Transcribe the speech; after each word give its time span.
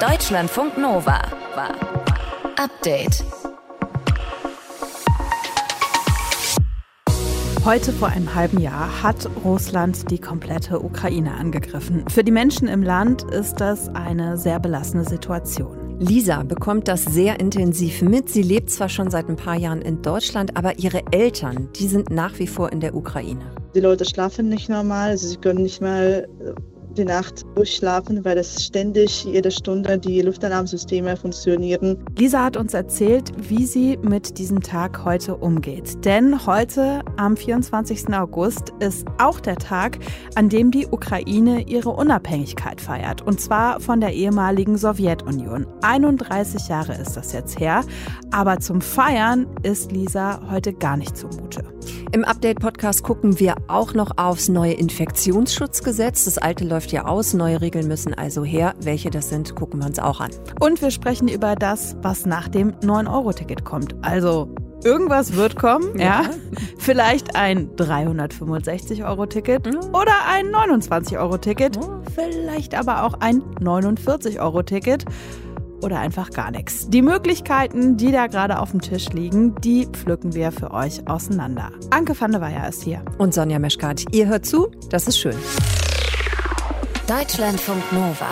Deutschlandfunk 0.00 0.78
Nova. 0.78 1.20
Update. 2.56 3.24
Heute 7.64 7.92
vor 7.92 8.06
einem 8.06 8.32
halben 8.32 8.60
Jahr 8.60 9.02
hat 9.02 9.28
Russland 9.44 10.08
die 10.12 10.20
komplette 10.20 10.78
Ukraine 10.84 11.34
angegriffen. 11.34 12.04
Für 12.08 12.22
die 12.22 12.30
Menschen 12.30 12.68
im 12.68 12.84
Land 12.84 13.24
ist 13.24 13.56
das 13.56 13.88
eine 13.88 14.38
sehr 14.38 14.60
belastende 14.60 15.04
Situation. 15.04 15.98
Lisa 15.98 16.44
bekommt 16.44 16.86
das 16.86 17.04
sehr 17.04 17.40
intensiv 17.40 18.00
mit. 18.00 18.28
Sie 18.28 18.42
lebt 18.42 18.70
zwar 18.70 18.88
schon 18.88 19.10
seit 19.10 19.28
ein 19.28 19.34
paar 19.34 19.56
Jahren 19.56 19.82
in 19.82 20.00
Deutschland, 20.00 20.56
aber 20.56 20.78
ihre 20.78 21.02
Eltern, 21.10 21.70
die 21.74 21.88
sind 21.88 22.10
nach 22.10 22.38
wie 22.38 22.46
vor 22.46 22.70
in 22.70 22.78
der 22.78 22.94
Ukraine. 22.94 23.50
Die 23.74 23.80
Leute 23.80 24.04
schlafen 24.04 24.48
nicht 24.48 24.68
normal, 24.68 25.18
sie 25.18 25.36
können 25.38 25.64
nicht 25.64 25.80
mal 25.80 26.28
die 26.98 27.04
Nacht 27.04 27.46
durchschlafen, 27.54 28.24
weil 28.24 28.36
es 28.38 28.64
ständig 28.64 29.24
jede 29.24 29.50
Stunde 29.50 29.98
die 29.98 30.20
Luftalarmsysteme 30.20 31.16
funktionieren. 31.16 32.04
Lisa 32.18 32.44
hat 32.44 32.56
uns 32.56 32.74
erzählt, 32.74 33.32
wie 33.48 33.64
sie 33.64 33.96
mit 34.02 34.38
diesem 34.38 34.60
Tag 34.60 35.04
heute 35.04 35.36
umgeht. 35.36 36.04
Denn 36.04 36.44
heute, 36.46 37.00
am 37.16 37.36
24. 37.36 38.12
August, 38.14 38.72
ist 38.80 39.06
auch 39.18 39.40
der 39.40 39.56
Tag, 39.56 39.98
an 40.34 40.48
dem 40.48 40.70
die 40.70 40.86
Ukraine 40.86 41.62
ihre 41.62 41.90
Unabhängigkeit 41.90 42.80
feiert. 42.80 43.22
Und 43.22 43.40
zwar 43.40 43.80
von 43.80 44.00
der 44.00 44.12
ehemaligen 44.12 44.76
Sowjetunion. 44.76 45.66
31 45.82 46.68
Jahre 46.68 46.94
ist 46.94 47.16
das 47.16 47.32
jetzt 47.32 47.60
her. 47.60 47.84
Aber 48.32 48.58
zum 48.58 48.80
Feiern 48.80 49.46
ist 49.62 49.92
Lisa 49.92 50.40
heute 50.50 50.72
gar 50.72 50.96
nicht 50.96 51.16
zumute. 51.16 51.62
Im 52.12 52.24
Update-Podcast 52.24 53.02
gucken 53.02 53.38
wir 53.38 53.56
auch 53.68 53.94
noch 53.94 54.12
aufs 54.16 54.48
neue 54.48 54.72
Infektionsschutzgesetz. 54.72 56.24
Das 56.24 56.38
alte 56.38 56.64
läuft 56.64 56.87
ja 56.92 57.06
aus, 57.06 57.34
neue 57.34 57.60
Regeln 57.60 57.88
müssen 57.88 58.14
also 58.14 58.44
her. 58.44 58.74
Welche 58.80 59.10
das 59.10 59.28
sind, 59.28 59.54
gucken 59.54 59.80
wir 59.80 59.86
uns 59.86 59.98
auch 59.98 60.20
an. 60.20 60.30
Und 60.60 60.80
wir 60.82 60.90
sprechen 60.90 61.28
über 61.28 61.54
das, 61.54 61.96
was 62.02 62.26
nach 62.26 62.48
dem 62.48 62.72
9-Euro-Ticket 62.80 63.64
kommt. 63.64 63.94
Also 64.02 64.48
irgendwas 64.84 65.34
wird 65.36 65.56
kommen, 65.56 65.98
ja. 65.98 66.22
ja. 66.22 66.30
Vielleicht 66.78 67.36
ein 67.36 67.70
365-Euro-Ticket 67.76 69.66
mhm. 69.66 69.80
oder 69.94 70.12
ein 70.28 70.46
29-Euro-Ticket. 70.46 71.76
Mhm. 71.76 72.02
Vielleicht 72.14 72.74
aber 72.74 73.04
auch 73.04 73.14
ein 73.20 73.42
49-Euro-Ticket 73.60 75.04
oder 75.82 76.00
einfach 76.00 76.30
gar 76.30 76.50
nichts. 76.50 76.88
Die 76.88 77.02
Möglichkeiten, 77.02 77.96
die 77.96 78.10
da 78.12 78.26
gerade 78.26 78.58
auf 78.58 78.72
dem 78.72 78.80
Tisch 78.80 79.10
liegen, 79.10 79.54
die 79.60 79.86
pflücken 79.86 80.34
wir 80.34 80.50
für 80.52 80.72
euch 80.72 81.06
auseinander. 81.08 81.70
Anke 81.90 82.18
van 82.18 82.32
der 82.32 82.40
Weyer 82.40 82.68
ist 82.68 82.82
hier. 82.82 83.02
Und 83.18 83.34
Sonja 83.34 83.58
Meschkat. 83.58 84.04
Ihr 84.12 84.26
hört 84.26 84.46
zu, 84.46 84.70
das 84.90 85.06
ist 85.06 85.18
schön. 85.18 85.36
Deutschlandfunk 87.08 87.90
Nova. 87.90 88.28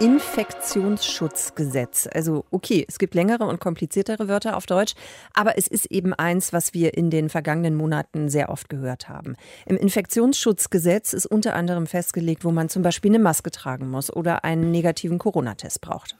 Infektionsschutzgesetz. 0.00 2.06
Also 2.12 2.44
okay, 2.50 2.84
es 2.86 2.98
gibt 2.98 3.14
längere 3.14 3.44
und 3.44 3.58
kompliziertere 3.58 4.28
Wörter 4.28 4.58
auf 4.58 4.66
Deutsch, 4.66 4.92
aber 5.32 5.56
es 5.56 5.66
ist 5.66 5.86
eben 5.86 6.12
eins, 6.12 6.52
was 6.52 6.74
wir 6.74 6.92
in 6.92 7.08
den 7.08 7.30
vergangenen 7.30 7.74
Monaten 7.74 8.28
sehr 8.28 8.50
oft 8.50 8.68
gehört 8.68 9.08
haben. 9.08 9.34
Im 9.64 9.78
Infektionsschutzgesetz 9.78 11.14
ist 11.14 11.24
unter 11.24 11.54
anderem 11.54 11.86
festgelegt, 11.86 12.44
wo 12.44 12.50
man 12.50 12.68
zum 12.68 12.82
Beispiel 12.82 13.12
eine 13.12 13.18
Maske 13.18 13.50
tragen 13.50 13.88
muss 13.88 14.14
oder 14.14 14.44
einen 14.44 14.70
negativen 14.70 15.16
Corona-Test 15.16 15.80
braucht. 15.80 16.16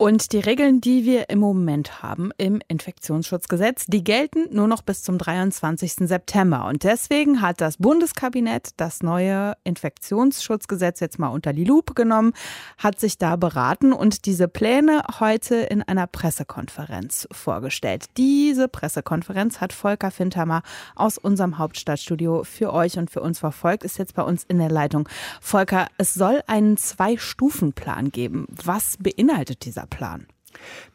Und 0.00 0.32
die 0.32 0.38
Regeln, 0.38 0.80
die 0.80 1.04
wir 1.04 1.28
im 1.28 1.40
Moment 1.40 2.02
haben 2.02 2.30
im 2.38 2.62
Infektionsschutzgesetz, 2.68 3.84
die 3.84 4.02
gelten 4.02 4.46
nur 4.50 4.66
noch 4.66 4.80
bis 4.80 5.02
zum 5.02 5.18
23. 5.18 6.08
September. 6.08 6.64
Und 6.64 6.84
deswegen 6.84 7.42
hat 7.42 7.60
das 7.60 7.76
Bundeskabinett 7.76 8.70
das 8.78 9.02
neue 9.02 9.58
Infektionsschutzgesetz 9.62 11.00
jetzt 11.00 11.18
mal 11.18 11.28
unter 11.28 11.52
die 11.52 11.64
Lupe 11.64 11.92
genommen, 11.92 12.32
hat 12.78 12.98
sich 12.98 13.18
da 13.18 13.36
beraten 13.36 13.92
und 13.92 14.24
diese 14.24 14.48
Pläne 14.48 15.02
heute 15.20 15.56
in 15.56 15.82
einer 15.82 16.06
Pressekonferenz 16.06 17.28
vorgestellt. 17.30 18.06
Diese 18.16 18.68
Pressekonferenz 18.68 19.60
hat 19.60 19.74
Volker 19.74 20.10
Fintermer 20.10 20.62
aus 20.96 21.18
unserem 21.18 21.58
Hauptstadtstudio 21.58 22.44
für 22.44 22.72
euch 22.72 22.96
und 22.96 23.10
für 23.10 23.20
uns 23.20 23.40
verfolgt, 23.40 23.84
ist 23.84 23.98
jetzt 23.98 24.14
bei 24.14 24.22
uns 24.22 24.44
in 24.44 24.56
der 24.60 24.70
Leitung. 24.70 25.06
Volker, 25.42 25.88
es 25.98 26.14
soll 26.14 26.40
einen 26.46 26.78
Zwei-Stufen-Plan 26.78 28.12
geben. 28.12 28.46
Was 28.48 28.96
beinhaltet 28.96 29.66
dieser 29.66 29.89
Plan? 29.90 30.26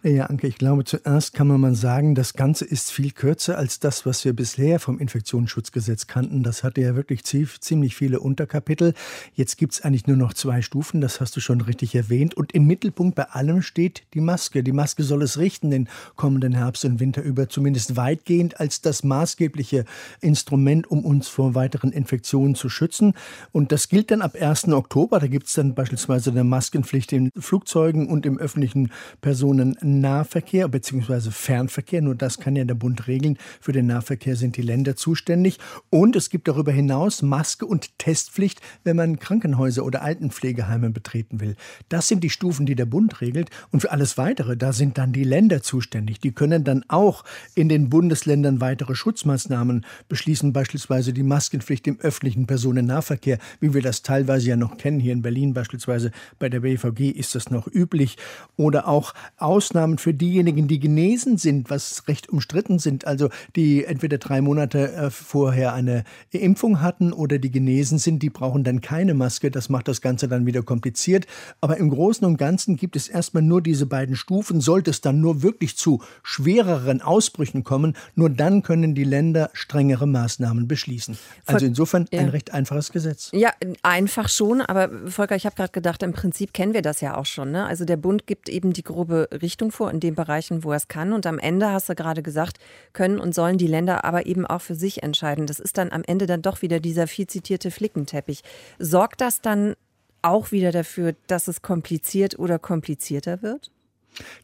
Naja, 0.03 0.25
Anke, 0.25 0.47
ich 0.47 0.57
glaube, 0.57 0.83
zuerst 0.83 1.33
kann 1.33 1.47
man 1.47 1.59
mal 1.59 1.75
sagen, 1.75 2.15
das 2.15 2.33
Ganze 2.33 2.65
ist 2.65 2.91
viel 2.91 3.11
kürzer 3.11 3.57
als 3.57 3.79
das, 3.79 4.05
was 4.05 4.23
wir 4.23 4.33
bisher 4.33 4.79
vom 4.79 4.99
Infektionsschutzgesetz 4.99 6.07
kannten. 6.07 6.43
Das 6.43 6.63
hatte 6.63 6.81
ja 6.81 6.95
wirklich 6.95 7.23
ziemlich 7.23 7.95
viele 7.95 8.19
Unterkapitel. 8.19 8.93
Jetzt 9.33 9.57
gibt 9.57 9.73
es 9.73 9.81
eigentlich 9.81 10.05
nur 10.05 10.17
noch 10.17 10.33
zwei 10.33 10.61
Stufen, 10.61 11.01
das 11.01 11.21
hast 11.21 11.35
du 11.35 11.39
schon 11.39 11.61
richtig 11.61 11.95
erwähnt. 11.95 12.35
Und 12.35 12.53
im 12.53 12.67
Mittelpunkt 12.67 13.15
bei 13.15 13.23
allem 13.23 13.61
steht 13.61 14.03
die 14.13 14.21
Maske. 14.21 14.63
Die 14.63 14.71
Maske 14.71 15.03
soll 15.03 15.23
es 15.23 15.39
richten 15.39 15.71
den 15.71 15.89
kommenden 16.15 16.53
Herbst 16.53 16.85
und 16.85 16.99
Winter 16.99 17.21
über, 17.21 17.49
zumindest 17.49 17.95
weitgehend 17.95 18.59
als 18.59 18.81
das 18.81 19.03
maßgebliche 19.03 19.85
Instrument, 20.21 20.89
um 20.91 21.03
uns 21.03 21.27
vor 21.27 21.55
weiteren 21.55 21.91
Infektionen 21.91 22.55
zu 22.55 22.69
schützen. 22.69 23.13
Und 23.51 23.71
das 23.71 23.89
gilt 23.89 24.11
dann 24.11 24.21
ab 24.21 24.35
1. 24.39 24.67
Oktober. 24.69 25.19
Da 25.19 25.27
gibt 25.27 25.47
es 25.47 25.53
dann 25.53 25.73
beispielsweise 25.73 26.29
eine 26.29 26.43
Maskenpflicht 26.43 27.11
in 27.13 27.31
Flugzeugen 27.37 28.07
und 28.07 28.25
im 28.25 28.37
öffentlichen 28.37 28.91
Personen 29.21 29.54
Personennahverkehr 29.55 30.67
bzw. 30.67 31.31
Fernverkehr. 31.31 32.01
Nur 32.01 32.15
das 32.15 32.39
kann 32.39 32.55
ja 32.55 32.63
der 32.65 32.75
Bund 32.75 33.07
regeln. 33.07 33.37
Für 33.61 33.71
den 33.71 33.87
Nahverkehr 33.87 34.35
sind 34.35 34.57
die 34.57 34.61
Länder 34.61 34.95
zuständig. 34.95 35.59
Und 35.89 36.15
es 36.15 36.29
gibt 36.29 36.47
darüber 36.47 36.71
hinaus 36.71 37.21
Maske- 37.21 37.65
und 37.65 37.97
Testpflicht, 37.97 38.61
wenn 38.83 38.95
man 38.95 39.19
Krankenhäuser 39.19 39.85
oder 39.85 40.01
Altenpflegeheime 40.01 40.89
betreten 40.89 41.39
will. 41.39 41.55
Das 41.89 42.07
sind 42.07 42.23
die 42.23 42.29
Stufen, 42.29 42.65
die 42.65 42.75
der 42.75 42.85
Bund 42.85 43.21
regelt. 43.21 43.49
Und 43.71 43.81
für 43.81 43.91
alles 43.91 44.17
Weitere, 44.17 44.57
da 44.57 44.73
sind 44.73 44.97
dann 44.97 45.13
die 45.13 45.23
Länder 45.23 45.61
zuständig. 45.61 46.19
Die 46.19 46.31
können 46.31 46.63
dann 46.63 46.83
auch 46.87 47.23
in 47.55 47.69
den 47.69 47.89
Bundesländern 47.89 48.61
weitere 48.61 48.95
Schutzmaßnahmen 48.95 49.85
beschließen, 50.09 50.53
beispielsweise 50.53 51.13
die 51.13 51.23
Maskenpflicht 51.23 51.87
im 51.87 51.99
öffentlichen 51.99 52.45
Personennahverkehr, 52.47 53.37
wie 53.59 53.73
wir 53.73 53.81
das 53.81 54.01
teilweise 54.01 54.49
ja 54.49 54.55
noch 54.55 54.77
kennen. 54.77 54.99
Hier 54.99 55.13
in 55.13 55.21
Berlin 55.21 55.53
beispielsweise 55.53 56.11
bei 56.39 56.49
der 56.49 56.61
BVG 56.61 57.11
ist 57.11 57.35
das 57.35 57.49
noch 57.49 57.67
üblich. 57.67 58.17
Oder 58.57 58.87
auch 58.87 59.13
Ausnahmen 59.45 59.99
für 59.99 60.13
diejenigen, 60.13 60.67
die 60.67 60.79
genesen 60.79 61.37
sind, 61.37 61.69
was 61.69 62.07
recht 62.07 62.29
umstritten 62.29 62.79
sind, 62.79 63.05
also 63.05 63.29
die 63.55 63.85
entweder 63.85 64.17
drei 64.17 64.41
Monate 64.41 64.91
äh, 64.91 65.09
vorher 65.11 65.73
eine 65.73 66.03
Impfung 66.31 66.81
hatten 66.81 67.13
oder 67.13 67.37
die 67.37 67.51
genesen 67.51 67.99
sind, 67.99 68.23
die 68.23 68.31
brauchen 68.31 68.63
dann 68.63 68.81
keine 68.81 69.13
Maske. 69.13 69.51
Das 69.51 69.69
macht 69.69 69.87
das 69.87 70.01
Ganze 70.01 70.27
dann 70.27 70.47
wieder 70.47 70.63
kompliziert. 70.63 71.27
Aber 71.61 71.77
im 71.77 71.91
Großen 71.91 72.25
und 72.25 72.37
Ganzen 72.37 72.75
gibt 72.75 72.95
es 72.95 73.07
erstmal 73.07 73.43
nur 73.43 73.61
diese 73.61 73.85
beiden 73.85 74.15
Stufen. 74.15 74.61
Sollte 74.61 74.89
es 74.89 75.01
dann 75.01 75.21
nur 75.21 75.43
wirklich 75.43 75.77
zu 75.77 76.01
schwereren 76.23 77.01
Ausbrüchen 77.01 77.63
kommen, 77.63 77.95
nur 78.15 78.31
dann 78.31 78.63
können 78.63 78.95
die 78.95 79.03
Länder 79.03 79.51
strengere 79.53 80.07
Maßnahmen 80.07 80.67
beschließen. 80.67 81.17
Also 81.45 81.65
insofern 81.67 82.07
ein 82.11 82.29
recht 82.29 82.51
einfaches 82.51 82.91
Gesetz. 82.91 83.29
Ja, 83.31 83.51
einfach 83.83 84.27
schon. 84.27 84.61
Aber 84.61 84.89
Volker, 85.07 85.35
ich 85.35 85.45
habe 85.45 85.55
gerade 85.55 85.71
gedacht, 85.71 86.01
im 86.01 86.13
Prinzip 86.13 86.53
kennen 86.53 86.73
wir 86.73 86.81
das 86.81 87.01
ja 87.01 87.15
auch 87.15 87.25
schon. 87.25 87.51
Ne? 87.51 87.65
Also 87.65 87.85
der 87.85 87.97
Bund 87.97 88.25
gibt 88.25 88.49
eben 88.49 88.73
die 88.73 88.83
grobe 88.83 89.24
Richtung 89.31 89.71
vor 89.71 89.91
in 89.91 89.99
den 89.99 90.15
Bereichen, 90.15 90.63
wo 90.63 90.71
er 90.71 90.77
es 90.77 90.87
kann. 90.87 91.13
Und 91.13 91.25
am 91.25 91.39
Ende, 91.39 91.71
hast 91.71 91.89
du 91.89 91.95
gerade 91.95 92.23
gesagt, 92.23 92.57
können 92.93 93.19
und 93.19 93.35
sollen 93.35 93.57
die 93.57 93.67
Länder 93.67 94.05
aber 94.05 94.25
eben 94.25 94.45
auch 94.45 94.61
für 94.61 94.75
sich 94.75 95.03
entscheiden. 95.03 95.47
Das 95.47 95.59
ist 95.59 95.77
dann 95.77 95.91
am 95.91 96.03
Ende 96.05 96.25
dann 96.25 96.41
doch 96.41 96.61
wieder 96.61 96.79
dieser 96.79 97.07
viel 97.07 97.27
zitierte 97.27 97.71
Flickenteppich. 97.71 98.41
Sorgt 98.79 99.21
das 99.21 99.41
dann 99.41 99.75
auch 100.21 100.51
wieder 100.51 100.71
dafür, 100.71 101.15
dass 101.27 101.47
es 101.47 101.61
kompliziert 101.61 102.39
oder 102.39 102.59
komplizierter 102.59 103.41
wird? 103.41 103.71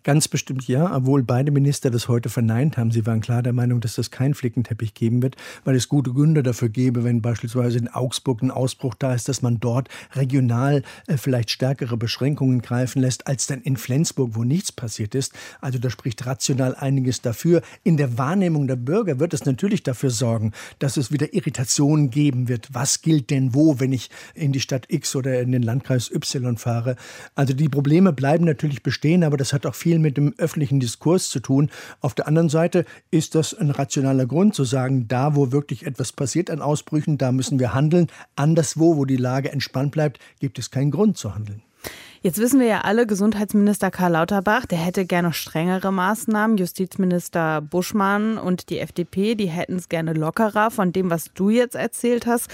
Ganz 0.03 0.27
bestimmt 0.27 0.67
ja, 0.67 0.95
obwohl 0.95 1.23
beide 1.23 1.51
Minister 1.51 1.91
das 1.91 2.07
heute 2.07 2.29
verneint 2.29 2.77
haben. 2.77 2.91
Sie 2.91 3.05
waren 3.05 3.21
klar 3.21 3.43
der 3.43 3.53
Meinung, 3.53 3.79
dass 3.81 3.95
das 3.95 4.11
keinen 4.11 4.33
Flickenteppich 4.33 4.93
geben 4.93 5.21
wird, 5.21 5.35
weil 5.63 5.75
es 5.75 5.89
gute 5.89 6.11
Gründe 6.11 6.43
dafür 6.43 6.69
gäbe, 6.69 7.03
wenn 7.03 7.21
beispielsweise 7.21 7.77
in 7.77 7.87
Augsburg 7.87 8.41
ein 8.41 8.51
Ausbruch 8.51 8.95
da 8.95 9.13
ist, 9.13 9.29
dass 9.29 9.41
man 9.41 9.59
dort 9.59 9.89
regional 10.13 10.83
äh, 11.07 11.17
vielleicht 11.17 11.51
stärkere 11.51 11.97
Beschränkungen 11.97 12.61
greifen 12.61 13.01
lässt, 13.01 13.27
als 13.27 13.47
dann 13.47 13.61
in 13.61 13.77
Flensburg, 13.77 14.31
wo 14.33 14.43
nichts 14.43 14.71
passiert 14.71 15.15
ist. 15.15 15.33
Also 15.59 15.79
da 15.79 15.89
spricht 15.89 16.25
rational 16.25 16.75
einiges 16.75 17.21
dafür. 17.21 17.61
In 17.83 17.97
der 17.97 18.17
Wahrnehmung 18.17 18.67
der 18.67 18.75
Bürger 18.75 19.19
wird 19.19 19.33
es 19.33 19.45
natürlich 19.45 19.83
dafür 19.83 20.09
sorgen, 20.09 20.51
dass 20.79 20.97
es 20.97 21.11
wieder 21.11 21.33
Irritationen 21.33 22.09
geben 22.09 22.47
wird. 22.47 22.69
Was 22.73 23.01
gilt 23.01 23.29
denn 23.29 23.53
wo, 23.53 23.79
wenn 23.79 23.93
ich 23.93 24.09
in 24.33 24.51
die 24.51 24.59
Stadt 24.59 24.85
X 24.89 25.15
oder 25.15 25.41
in 25.41 25.51
den 25.51 25.63
Landkreis 25.63 26.11
Y 26.11 26.57
fahre? 26.57 26.95
Also 27.35 27.53
die 27.53 27.69
Probleme 27.69 28.13
bleiben 28.13 28.45
natürlich 28.45 28.83
bestehen, 28.83 29.23
aber 29.23 29.37
das 29.37 29.53
hat 29.53 29.60
hat 29.61 29.71
auch 29.71 29.75
viel 29.75 29.99
mit 29.99 30.17
dem 30.17 30.33
öffentlichen 30.37 30.79
Diskurs 30.79 31.29
zu 31.29 31.39
tun. 31.39 31.69
Auf 31.99 32.13
der 32.13 32.27
anderen 32.27 32.49
Seite 32.49 32.85
ist 33.11 33.35
das 33.35 33.53
ein 33.53 33.69
rationaler 33.69 34.25
Grund 34.25 34.55
zu 34.55 34.63
sagen, 34.63 35.07
da 35.07 35.35
wo 35.35 35.51
wirklich 35.51 35.85
etwas 35.85 36.11
passiert 36.11 36.49
an 36.49 36.61
Ausbrüchen, 36.61 37.17
da 37.17 37.31
müssen 37.31 37.59
wir 37.59 37.73
handeln. 37.73 38.07
Anderswo, 38.35 38.97
wo 38.97 39.05
die 39.05 39.17
Lage 39.17 39.51
entspannt 39.51 39.91
bleibt, 39.91 40.19
gibt 40.39 40.57
es 40.57 40.71
keinen 40.71 40.91
Grund 40.91 41.17
zu 41.17 41.35
handeln. 41.35 41.61
Jetzt 42.23 42.37
wissen 42.37 42.59
wir 42.59 42.67
ja 42.67 42.81
alle, 42.81 43.07
Gesundheitsminister 43.07 43.89
Karl 43.89 44.11
Lauterbach, 44.11 44.67
der 44.67 44.77
hätte 44.77 45.05
gerne 45.05 45.33
strengere 45.33 45.91
Maßnahmen. 45.91 46.57
Justizminister 46.57 47.61
Buschmann 47.61 48.37
und 48.37 48.69
die 48.69 48.77
FDP, 48.77 49.33
die 49.33 49.47
hätten 49.47 49.77
es 49.77 49.89
gerne 49.89 50.13
lockerer 50.13 50.69
von 50.69 50.91
dem, 50.91 51.09
was 51.09 51.33
du 51.33 51.49
jetzt 51.49 51.75
erzählt 51.75 52.27
hast. 52.27 52.49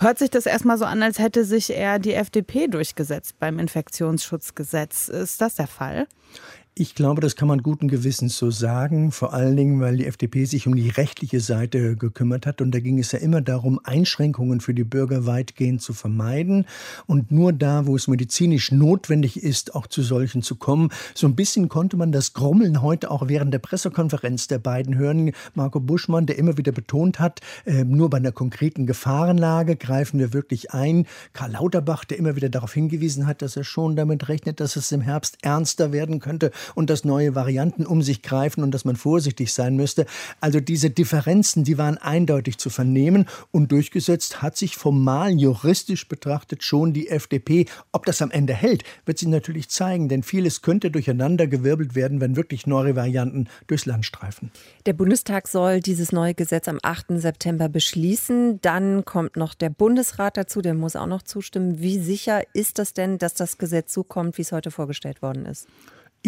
Hört 0.00 0.18
sich 0.18 0.30
das 0.30 0.46
erstmal 0.46 0.78
so 0.78 0.84
an, 0.84 1.02
als 1.02 1.18
hätte 1.18 1.44
sich 1.44 1.70
eher 1.70 1.98
die 1.98 2.14
FDP 2.14 2.68
durchgesetzt 2.68 3.38
beim 3.40 3.58
Infektionsschutzgesetz. 3.58 5.08
Ist 5.08 5.40
das 5.40 5.56
der 5.56 5.66
Fall? 5.66 6.06
Ich 6.80 6.94
glaube, 6.94 7.20
das 7.20 7.34
kann 7.34 7.48
man 7.48 7.64
guten 7.64 7.88
Gewissens 7.88 8.38
so 8.38 8.52
sagen, 8.52 9.10
vor 9.10 9.34
allen 9.34 9.56
Dingen, 9.56 9.80
weil 9.80 9.96
die 9.96 10.06
FDP 10.06 10.44
sich 10.44 10.68
um 10.68 10.76
die 10.76 10.90
rechtliche 10.90 11.40
Seite 11.40 11.96
gekümmert 11.96 12.46
hat. 12.46 12.60
Und 12.60 12.70
da 12.70 12.78
ging 12.78 13.00
es 13.00 13.10
ja 13.10 13.18
immer 13.18 13.40
darum, 13.40 13.80
Einschränkungen 13.82 14.60
für 14.60 14.74
die 14.74 14.84
Bürger 14.84 15.26
weitgehend 15.26 15.82
zu 15.82 15.92
vermeiden 15.92 16.66
und 17.06 17.32
nur 17.32 17.52
da, 17.52 17.86
wo 17.86 17.96
es 17.96 18.06
medizinisch 18.06 18.70
notwendig 18.70 19.42
ist, 19.42 19.74
auch 19.74 19.88
zu 19.88 20.02
solchen 20.02 20.40
zu 20.40 20.54
kommen. 20.54 20.90
So 21.16 21.26
ein 21.26 21.34
bisschen 21.34 21.68
konnte 21.68 21.96
man 21.96 22.12
das 22.12 22.32
Grummeln 22.32 22.80
heute 22.80 23.10
auch 23.10 23.26
während 23.26 23.52
der 23.52 23.58
Pressekonferenz 23.58 24.46
der 24.46 24.60
beiden 24.60 24.96
hören. 24.96 25.32
Marco 25.54 25.80
Buschmann, 25.80 26.26
der 26.26 26.38
immer 26.38 26.58
wieder 26.58 26.70
betont 26.70 27.18
hat, 27.18 27.40
äh, 27.64 27.82
nur 27.82 28.08
bei 28.08 28.18
einer 28.18 28.30
konkreten 28.30 28.86
Gefahrenlage 28.86 29.74
greifen 29.74 30.20
wir 30.20 30.32
wirklich 30.32 30.70
ein. 30.70 31.08
Karl 31.32 31.50
Lauterbach, 31.50 32.04
der 32.04 32.18
immer 32.18 32.36
wieder 32.36 32.50
darauf 32.50 32.72
hingewiesen 32.72 33.26
hat, 33.26 33.42
dass 33.42 33.56
er 33.56 33.64
schon 33.64 33.96
damit 33.96 34.28
rechnet, 34.28 34.60
dass 34.60 34.76
es 34.76 34.92
im 34.92 35.00
Herbst 35.00 35.38
ernster 35.42 35.90
werden 35.90 36.20
könnte 36.20 36.52
und 36.74 36.90
dass 36.90 37.04
neue 37.04 37.34
Varianten 37.34 37.86
um 37.86 38.02
sich 38.02 38.22
greifen 38.22 38.62
und 38.62 38.72
dass 38.72 38.84
man 38.84 38.96
vorsichtig 38.96 39.52
sein 39.52 39.76
müsste. 39.76 40.06
Also 40.40 40.60
diese 40.60 40.90
Differenzen, 40.90 41.64
die 41.64 41.78
waren 41.78 41.98
eindeutig 41.98 42.58
zu 42.58 42.70
vernehmen 42.70 43.26
und 43.50 43.72
durchgesetzt 43.72 44.42
hat 44.42 44.56
sich 44.56 44.76
formal 44.76 45.32
juristisch 45.32 46.08
betrachtet 46.08 46.62
schon 46.62 46.92
die 46.92 47.08
FDP. 47.08 47.66
Ob 47.92 48.06
das 48.06 48.22
am 48.22 48.30
Ende 48.30 48.54
hält, 48.54 48.84
wird 49.06 49.18
sich 49.18 49.28
natürlich 49.28 49.68
zeigen, 49.68 50.08
denn 50.08 50.22
vieles 50.22 50.62
könnte 50.62 50.90
durcheinandergewirbelt 50.90 51.94
werden, 51.94 52.20
wenn 52.20 52.36
wirklich 52.36 52.66
neue 52.66 52.96
Varianten 52.96 53.48
durchs 53.66 53.86
Land 53.86 54.06
streifen. 54.06 54.50
Der 54.86 54.92
Bundestag 54.92 55.48
soll 55.48 55.80
dieses 55.80 56.12
neue 56.12 56.34
Gesetz 56.34 56.68
am 56.68 56.78
8. 56.82 57.06
September 57.16 57.68
beschließen. 57.68 58.60
Dann 58.60 59.04
kommt 59.04 59.36
noch 59.36 59.54
der 59.54 59.70
Bundesrat 59.70 60.36
dazu, 60.36 60.62
der 60.62 60.74
muss 60.74 60.96
auch 60.96 61.06
noch 61.06 61.22
zustimmen. 61.22 61.80
Wie 61.80 61.98
sicher 61.98 62.42
ist 62.52 62.78
das 62.78 62.94
denn, 62.94 63.18
dass 63.18 63.34
das 63.34 63.58
Gesetz 63.58 63.92
so 63.92 64.04
kommt, 64.04 64.38
wie 64.38 64.42
es 64.42 64.52
heute 64.52 64.70
vorgestellt 64.70 65.22
worden 65.22 65.46
ist? 65.46 65.66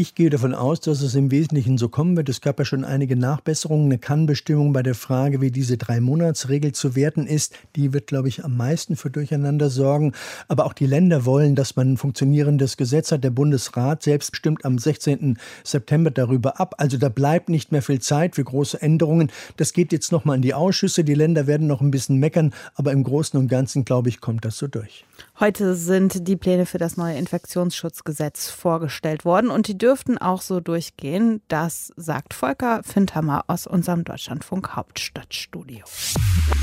Ich 0.01 0.15
gehe 0.15 0.31
davon 0.31 0.55
aus, 0.55 0.81
dass 0.81 1.03
es 1.03 1.15
im 1.15 1.31
Wesentlichen 1.31 1.77
so 1.77 1.91
kommen 1.91 2.17
wird. 2.17 2.31
Es 2.31 2.41
gab 2.41 2.59
ja 2.59 2.65
schon 2.65 2.87
einige 2.87 3.17
Nachbesserungen. 3.17 3.85
Eine 3.85 3.99
Kannbestimmung 3.99 4.73
bei 4.73 4.83
der 4.83 4.95
Frage, 4.95 5.43
wie 5.43 5.51
diese 5.51 5.77
Drei-Monats-Regel 5.77 6.73
zu 6.73 6.97
werten 6.97 7.27
ist, 7.27 7.55
die 7.77 7.93
wird, 7.93 8.07
glaube 8.07 8.29
ich, 8.29 8.43
am 8.43 8.57
meisten 8.57 8.97
für 8.97 9.11
Durcheinander 9.11 9.69
sorgen. 9.69 10.15
Aber 10.49 10.65
auch 10.65 10.73
die 10.73 10.87
Länder 10.87 11.27
wollen, 11.27 11.55
dass 11.55 11.77
man 11.77 11.93
ein 11.93 11.97
funktionierendes 11.99 12.79
Gesetz 12.79 13.13
hat. 13.13 13.25
Der 13.25 13.31
Bundesrat 13.31 14.03
selbst 14.03 14.35
stimmt 14.35 14.65
am 14.65 14.79
16. 14.79 15.37
September 15.65 16.11
darüber 16.11 16.59
ab. 16.59 16.77
Also 16.79 16.97
da 16.97 17.11
bleibt 17.11 17.51
nicht 17.51 17.71
mehr 17.71 17.83
viel 17.83 18.01
Zeit 18.01 18.37
für 18.37 18.45
große 18.45 18.81
Änderungen. 18.81 19.31
Das 19.59 19.75
geht 19.75 19.93
jetzt 19.93 20.13
nochmal 20.13 20.37
in 20.37 20.43
die 20.43 20.55
Ausschüsse. 20.55 21.05
Die 21.05 21.13
Länder 21.13 21.47
werden 21.47 21.67
noch 21.67 21.83
ein 21.83 21.91
bisschen 21.91 22.17
meckern. 22.17 22.55
Aber 22.75 22.93
im 22.93 23.05
Großen 23.05 23.39
und 23.39 23.49
Ganzen, 23.49 23.85
glaube 23.85 24.09
ich, 24.09 24.23
kommt 24.23 24.47
das 24.47 24.57
so 24.57 24.67
durch. 24.67 25.05
Heute 25.41 25.75
sind 25.75 26.29
die 26.29 26.37
Pläne 26.37 26.67
für 26.67 26.77
das 26.77 26.99
neue 26.99 27.17
Infektionsschutzgesetz 27.17 28.51
vorgestellt 28.51 29.25
worden 29.25 29.49
und 29.49 29.69
die 29.69 29.79
dürften 29.79 30.19
auch 30.19 30.43
so 30.43 30.61
durchgehen. 30.61 31.41
Das 31.49 31.95
sagt 31.97 32.35
Volker 32.35 32.83
Findhammer 32.85 33.45
aus 33.47 33.67
unserem 33.67 34.05
Deutschlandfunk 34.05 34.77
Hauptstadtstudio. 34.77 35.87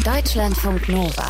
Deutschlandfunk 0.05 0.89
Nova. 0.89 1.25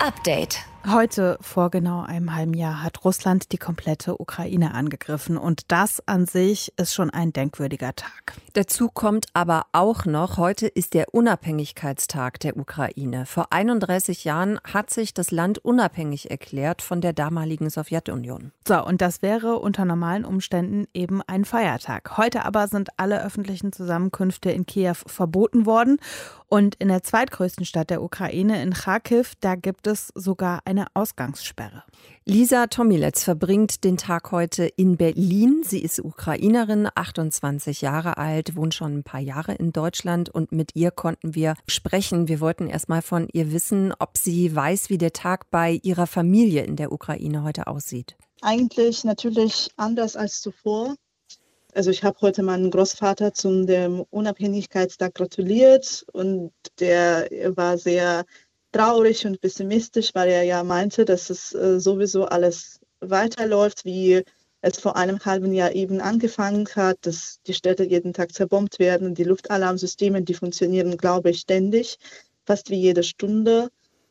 Update. 0.00 0.58
Heute 0.88 1.36
vor 1.40 1.70
genau 1.70 2.02
einem 2.02 2.36
halben 2.36 2.54
Jahr 2.54 2.80
hat 2.80 3.04
Russland 3.04 3.50
die 3.50 3.58
komplette 3.58 4.20
Ukraine 4.20 4.72
angegriffen 4.72 5.36
und 5.36 5.72
das 5.72 6.00
an 6.06 6.26
sich 6.26 6.72
ist 6.76 6.94
schon 6.94 7.10
ein 7.10 7.32
denkwürdiger 7.32 7.96
Tag. 7.96 8.34
Dazu 8.52 8.88
kommt 8.88 9.26
aber 9.34 9.66
auch 9.72 10.04
noch, 10.04 10.38
heute 10.38 10.68
ist 10.68 10.94
der 10.94 11.12
Unabhängigkeitstag 11.12 12.38
der 12.38 12.56
Ukraine. 12.56 13.26
Vor 13.26 13.48
31 13.50 14.22
Jahren 14.22 14.60
hat 14.62 14.90
sich 14.90 15.12
das 15.12 15.32
Land 15.32 15.58
unabhängig 15.58 16.30
erklärt 16.30 16.82
von 16.82 17.00
der 17.00 17.12
damaligen 17.12 17.68
Sowjetunion. 17.68 18.52
So, 18.66 18.80
und 18.84 19.00
das 19.00 19.22
wäre 19.22 19.58
unter 19.58 19.84
normalen 19.84 20.24
Umständen 20.24 20.86
eben 20.94 21.20
ein 21.26 21.44
Feiertag. 21.44 22.16
Heute 22.16 22.44
aber 22.44 22.68
sind 22.68 22.90
alle 22.96 23.24
öffentlichen 23.24 23.72
Zusammenkünfte 23.72 24.52
in 24.52 24.66
Kiew 24.66 24.94
verboten 25.04 25.66
worden 25.66 25.98
und 26.48 26.76
in 26.76 26.88
der 26.88 27.02
zweitgrößten 27.02 27.64
Stadt 27.64 27.90
der 27.90 28.02
Ukraine, 28.02 28.62
in 28.62 28.72
Kharkiv, 28.72 29.34
da 29.40 29.56
gibt 29.56 29.86
es 29.86 30.12
sogar 30.14 30.60
eine 30.64 30.86
Ausgangssperre. 30.94 31.82
Lisa 32.24 32.66
Tomiletz 32.68 33.24
verbringt 33.24 33.84
den 33.84 33.96
Tag 33.96 34.30
heute 34.30 34.64
in 34.64 34.96
Berlin. 34.96 35.62
Sie 35.64 35.80
ist 35.80 35.98
Ukrainerin, 36.04 36.88
28 36.94 37.80
Jahre 37.80 38.16
alt, 38.16 38.56
wohnt 38.56 38.74
schon 38.74 38.98
ein 38.98 39.02
paar 39.02 39.20
Jahre 39.20 39.54
in 39.54 39.72
Deutschland 39.72 40.28
und 40.28 40.52
mit 40.52 40.74
ihr 40.74 40.90
konnten 40.90 41.34
wir 41.34 41.54
sprechen. 41.66 42.28
Wir 42.28 42.40
wollten 42.40 42.68
erst 42.68 42.88
mal 42.88 43.02
von 43.02 43.28
ihr 43.32 43.52
wissen, 43.52 43.92
ob 43.98 44.16
sie 44.16 44.54
weiß, 44.54 44.90
wie 44.90 44.98
der 44.98 45.12
Tag 45.12 45.50
bei 45.50 45.80
ihrer 45.82 46.06
Familie 46.06 46.62
in 46.64 46.76
der 46.76 46.92
Ukraine 46.92 47.42
heute 47.42 47.66
aussieht. 47.66 48.16
Eigentlich 48.42 49.04
natürlich 49.04 49.70
anders 49.76 50.14
als 50.14 50.40
zuvor. 50.40 50.94
Also 51.76 51.90
ich 51.90 52.02
habe 52.04 52.16
heute 52.22 52.42
meinen 52.42 52.70
Großvater 52.70 53.34
zum 53.34 53.66
dem 53.66 54.00
Unabhängigkeitstag 54.08 55.12
gratuliert 55.12 56.06
und 56.10 56.50
der 56.80 57.28
war 57.54 57.76
sehr 57.76 58.24
traurig 58.72 59.26
und 59.26 59.42
pessimistisch, 59.42 60.14
weil 60.14 60.30
er 60.30 60.42
ja 60.44 60.64
meinte, 60.64 61.04
dass 61.04 61.28
es 61.28 61.52
äh, 61.52 61.78
sowieso 61.78 62.24
alles 62.24 62.80
weiterläuft, 63.00 63.84
wie 63.84 64.22
es 64.62 64.78
vor 64.78 64.96
einem 64.96 65.22
halben 65.22 65.52
Jahr 65.52 65.72
eben 65.74 66.00
angefangen 66.00 66.66
hat, 66.76 66.96
dass 67.02 67.42
die 67.46 67.52
Städte 67.52 67.84
jeden 67.84 68.14
Tag 68.14 68.32
zerbombt 68.32 68.78
werden. 68.78 69.14
Die 69.14 69.24
Luftalarmsysteme, 69.24 70.22
die 70.22 70.32
funktionieren, 70.32 70.96
glaube 70.96 71.28
ich, 71.28 71.40
ständig, 71.40 71.98
fast 72.46 72.70
wie 72.70 72.80
jede 72.80 73.02
Stunde. 73.02 73.68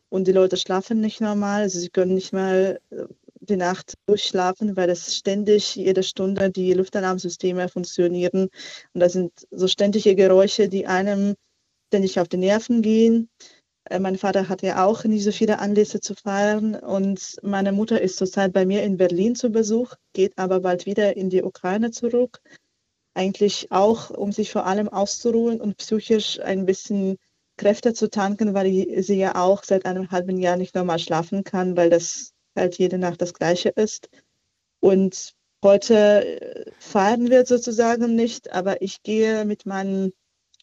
Und 0.08 0.28
die 0.28 0.32
Leute 0.32 0.56
schlafen 0.56 1.00
nicht 1.00 1.20
normal, 1.20 1.62
also 1.62 1.80
sie 1.80 1.90
können 1.90 2.14
nicht 2.14 2.32
mal 2.32 2.78
äh, 2.90 3.06
die 3.40 3.56
Nacht 3.56 3.94
durchschlafen, 4.06 4.76
weil 4.76 4.90
es 4.90 5.16
ständig 5.16 5.76
jede 5.76 6.02
Stunde 6.02 6.50
die 6.50 6.72
Luftalarmsysteme 6.72 7.68
funktionieren. 7.68 8.48
Und 8.92 9.00
das 9.00 9.12
sind 9.12 9.32
so 9.50 9.68
ständige 9.68 10.14
Geräusche, 10.14 10.68
die 10.68 10.86
einem 10.86 11.34
ständig 11.88 12.18
auf 12.20 12.28
die 12.28 12.38
Nerven 12.38 12.82
gehen. 12.82 13.28
Äh, 13.88 14.00
mein 14.00 14.18
Vater 14.18 14.48
hat 14.48 14.62
ja 14.62 14.84
auch 14.84 15.04
nicht 15.04 15.24
so 15.24 15.32
viele 15.32 15.58
Anlässe 15.58 16.00
zu 16.00 16.14
feiern 16.14 16.74
und 16.74 17.36
meine 17.42 17.72
Mutter 17.72 18.00
ist 18.00 18.16
zurzeit 18.16 18.52
bei 18.52 18.66
mir 18.66 18.82
in 18.82 18.96
Berlin 18.96 19.34
zu 19.34 19.50
Besuch, 19.50 19.94
geht 20.12 20.36
aber 20.36 20.60
bald 20.60 20.86
wieder 20.86 21.16
in 21.16 21.30
die 21.30 21.42
Ukraine 21.42 21.90
zurück. 21.90 22.40
Eigentlich 23.14 23.72
auch, 23.72 24.10
um 24.10 24.32
sich 24.32 24.52
vor 24.52 24.66
allem 24.66 24.88
auszuruhen 24.88 25.60
und 25.60 25.78
psychisch 25.78 26.40
ein 26.40 26.66
bisschen 26.66 27.16
Kräfte 27.56 27.94
zu 27.94 28.10
tanken, 28.10 28.52
weil 28.52 29.02
sie 29.02 29.16
ja 29.16 29.36
auch 29.36 29.64
seit 29.64 29.86
einem 29.86 30.10
halben 30.10 30.38
Jahr 30.38 30.56
nicht 30.56 30.74
normal 30.74 30.98
schlafen 30.98 31.42
kann, 31.42 31.76
weil 31.76 31.88
das 31.88 32.34
halt 32.56 32.78
jede 32.78 32.98
Nacht 32.98 33.22
das 33.22 33.34
Gleiche 33.34 33.70
ist. 33.70 34.08
Und 34.80 35.34
heute 35.62 35.94
äh, 35.94 36.70
feiern 36.78 37.30
wir 37.30 37.46
sozusagen 37.46 38.14
nicht, 38.14 38.52
aber 38.52 38.82
ich 38.82 39.02
gehe 39.02 39.44
mit 39.44 39.66
meinen 39.66 40.12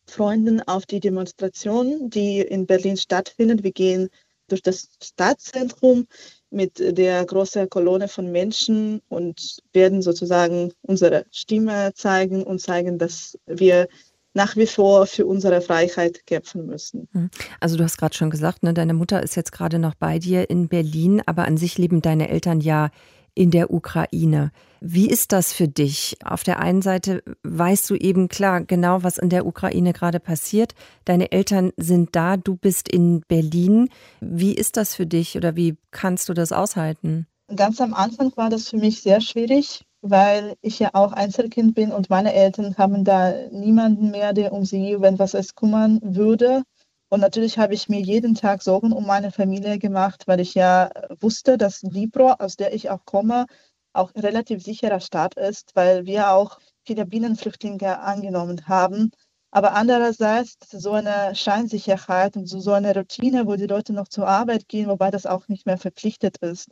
Freunden 0.06 0.62
auf 0.62 0.86
die 0.86 1.00
Demonstration, 1.00 2.10
die 2.10 2.42
in 2.42 2.66
Berlin 2.66 2.98
stattfindet. 2.98 3.64
Wir 3.64 3.72
gehen 3.72 4.10
durch 4.48 4.62
das 4.62 4.90
Stadtzentrum 5.02 6.08
mit 6.50 6.78
der 6.78 7.26
großen 7.26 7.70
Kolonne 7.70 8.08
von 8.08 8.32
Menschen 8.32 9.02
und 9.10 9.58
werden 9.72 10.02
sozusagen 10.02 10.74
unsere 10.82 11.26
Stimme 11.32 11.94
zeigen 11.96 12.44
und 12.44 12.60
zeigen, 12.60 13.00
dass 13.00 13.38
wir 13.48 13.88
nach 14.34 14.56
wie 14.56 14.68
vor 14.68 15.06
für 15.06 15.26
unsere 15.26 15.62
Freiheit 15.62 16.26
kämpfen 16.26 16.66
müssen. 16.66 17.08
Hm. 17.14 17.30
Also 17.60 17.78
du 17.78 17.84
hast 17.84 17.98
gerade 17.98 18.16
schon 18.16 18.30
gesagt, 18.30 18.64
ne, 18.64 18.74
deine 18.74 18.94
Mutter 18.94 19.22
ist 19.22 19.36
jetzt 19.36 19.52
gerade 19.52 19.80
noch 19.80 19.96
bei 19.96 20.20
dir 20.20 20.50
in 20.50 20.68
Berlin, 20.68 21.22
aber 21.26 21.46
an 21.46 21.58
sich 21.58 21.78
leben 21.78 22.02
deine 22.02 22.30
Eltern 22.30 22.60
ja 22.60 22.90
in 23.36 23.52
der 23.52 23.72
Ukraine. 23.74 24.52
Wie 24.80 25.08
ist 25.10 25.32
das 25.32 25.54
für 25.54 25.68
dich? 25.68 26.18
Auf 26.24 26.44
der 26.44 26.60
einen 26.60 26.82
Seite 26.82 27.24
weißt 27.44 27.90
du 27.90 27.96
eben 27.96 28.28
klar 28.28 28.62
genau, 28.62 29.04
was 29.04 29.18
in 29.18 29.30
der 29.30 29.46
Ukraine 29.46 29.94
gerade 29.94 30.20
passiert. 30.20 30.76
Deine 31.06 31.32
Eltern 31.32 31.72
sind 31.78 32.16
da, 32.16 32.38
du 32.38 32.56
bist 32.56 32.90
in 32.90 33.22
Berlin. 33.28 33.90
Wie 34.20 34.54
ist 34.54 34.78
das 34.78 34.94
für 34.94 35.06
dich 35.06 35.38
oder 35.38 35.56
wie 35.56 35.78
kannst 35.92 36.30
du 36.30 36.34
das 36.34 36.52
aushalten? 36.52 37.28
Ganz 37.56 37.82
am 37.82 37.94
Anfang 37.94 38.32
war 38.36 38.50
das 38.50 38.70
für 38.70 38.78
mich 38.78 39.02
sehr 39.02 39.22
schwierig, 39.22 39.84
weil 40.04 40.58
ich 40.62 40.80
ja 40.80 40.90
auch 40.94 41.14
Einzelkind 41.14 41.76
bin 41.76 41.94
und 41.94 42.10
meine 42.10 42.34
Eltern 42.34 42.78
haben 42.78 43.06
da 43.06 43.34
niemanden 43.52 44.12
mehr, 44.12 44.34
der 44.34 44.52
um 44.52 44.66
sie, 44.66 44.98
wenn 45.00 45.18
was 45.18 45.34
es 45.34 45.56
kümmern 45.56 46.00
würde. 46.04 46.64
Und 47.10 47.22
natürlich 47.22 47.58
habe 47.58 47.74
ich 47.74 47.88
mir 47.88 48.02
jeden 48.02 48.36
Tag 48.36 48.64
Sorgen 48.64 48.92
um 48.92 49.06
meine 49.06 49.32
Familie 49.32 49.80
gemacht, 49.80 50.24
weil 50.28 50.42
ich 50.42 50.56
ja 50.56 50.90
wusste, 51.22 51.58
dass 51.58 51.84
Libro, 51.84 52.32
aus 52.34 52.58
der 52.58 52.74
ich 52.74 52.90
auch 52.90 53.06
komme, 53.06 53.46
auch 53.94 54.14
ein 54.14 54.20
relativ 54.22 54.62
sicherer 54.62 55.00
Staat 55.00 55.36
ist, 55.36 55.74
weil 55.76 56.06
wir 56.06 56.32
auch 56.32 56.60
viele 56.86 57.06
Binnenflüchtlinge 57.06 58.00
angenommen 58.00 58.68
haben. 58.68 59.12
Aber 59.52 59.74
andererseits 59.74 60.58
so 60.70 60.92
eine 60.92 61.34
Scheinsicherheit 61.34 62.36
und 62.36 62.48
so 62.48 62.74
eine 62.74 62.94
Routine, 62.94 63.48
wo 63.48 63.56
die 63.56 63.68
Leute 63.68 63.94
noch 63.94 64.10
zur 64.10 64.28
Arbeit 64.28 64.68
gehen, 64.68 64.90
wobei 64.90 65.12
das 65.12 65.26
auch 65.26 65.48
nicht 65.48 65.66
mehr 65.66 65.78
verpflichtet 65.78 66.40
ist, 66.40 66.72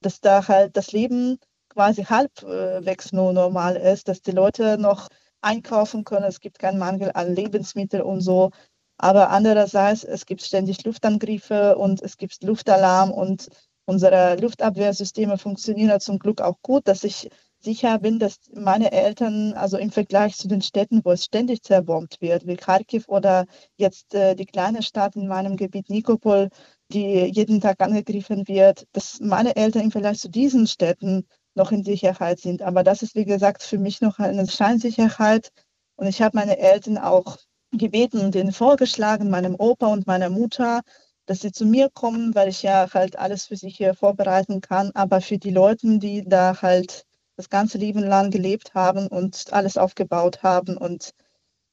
dass 0.00 0.20
da 0.20 0.48
halt 0.48 0.76
das 0.78 0.92
Leben 0.92 1.38
quasi 1.72 2.04
halbwegs 2.04 3.12
nur 3.12 3.32
normal 3.32 3.76
ist, 3.76 4.08
dass 4.08 4.22
die 4.22 4.30
Leute 4.32 4.78
noch 4.78 5.08
einkaufen 5.40 6.04
können, 6.04 6.24
es 6.24 6.40
gibt 6.40 6.58
keinen 6.58 6.78
Mangel 6.78 7.10
an 7.14 7.34
Lebensmitteln 7.34 8.02
und 8.02 8.20
so. 8.20 8.50
Aber 8.98 9.30
andererseits, 9.30 10.04
es 10.04 10.26
gibt 10.26 10.42
ständig 10.42 10.84
Luftangriffe 10.84 11.76
und 11.76 12.02
es 12.02 12.16
gibt 12.16 12.42
Luftalarm 12.44 13.10
und 13.10 13.48
unsere 13.84 14.36
Luftabwehrsysteme 14.36 15.38
funktionieren 15.38 15.98
zum 16.00 16.18
Glück 16.18 16.40
auch 16.40 16.58
gut, 16.62 16.86
dass 16.86 17.02
ich 17.02 17.28
sicher 17.58 17.98
bin, 17.98 18.18
dass 18.18 18.38
meine 18.54 18.92
Eltern, 18.92 19.54
also 19.54 19.76
im 19.76 19.90
Vergleich 19.90 20.36
zu 20.36 20.48
den 20.48 20.62
Städten, 20.62 21.00
wo 21.04 21.12
es 21.12 21.24
ständig 21.24 21.62
zerbombt 21.62 22.20
wird, 22.20 22.46
wie 22.46 22.56
Kharkiv 22.56 23.08
oder 23.08 23.46
jetzt 23.76 24.14
äh, 24.14 24.34
die 24.34 24.46
kleine 24.46 24.82
Stadt 24.82 25.16
in 25.16 25.28
meinem 25.28 25.56
Gebiet 25.56 25.88
Nikopol, 25.88 26.48
die 26.92 27.24
jeden 27.26 27.60
Tag 27.60 27.80
angegriffen 27.80 28.46
wird, 28.48 28.86
dass 28.92 29.20
meine 29.20 29.56
Eltern 29.56 29.82
im 29.82 29.90
Vergleich 29.90 30.18
zu 30.18 30.28
diesen 30.28 30.66
Städten 30.66 31.26
noch 31.54 31.72
in 31.72 31.84
Sicherheit 31.84 32.40
sind. 32.40 32.62
Aber 32.62 32.82
das 32.82 33.02
ist, 33.02 33.14
wie 33.14 33.24
gesagt, 33.24 33.62
für 33.62 33.78
mich 33.78 34.00
noch 34.00 34.18
eine 34.18 34.46
Scheinsicherheit. 34.48 35.50
Und 35.96 36.06
ich 36.06 36.22
habe 36.22 36.36
meine 36.36 36.58
Eltern 36.58 36.98
auch 36.98 37.38
gebeten 37.72 38.20
und 38.20 38.34
denen 38.34 38.52
vorgeschlagen, 38.52 39.30
meinem 39.30 39.54
Opa 39.54 39.86
und 39.86 40.06
meiner 40.06 40.30
Mutter, 40.30 40.82
dass 41.26 41.40
sie 41.40 41.52
zu 41.52 41.64
mir 41.64 41.88
kommen, 41.90 42.34
weil 42.34 42.48
ich 42.48 42.62
ja 42.62 42.88
halt 42.92 43.18
alles 43.18 43.46
für 43.46 43.56
sie 43.56 43.70
hier 43.70 43.94
vorbereiten 43.94 44.60
kann. 44.60 44.90
Aber 44.94 45.20
für 45.20 45.38
die 45.38 45.50
Leute, 45.50 45.98
die 45.98 46.24
da 46.26 46.60
halt 46.60 47.04
das 47.36 47.48
ganze 47.48 47.78
Leben 47.78 48.00
lang 48.00 48.30
gelebt 48.30 48.74
haben 48.74 49.06
und 49.06 49.52
alles 49.52 49.76
aufgebaut 49.76 50.42
haben 50.42 50.76
und 50.76 51.12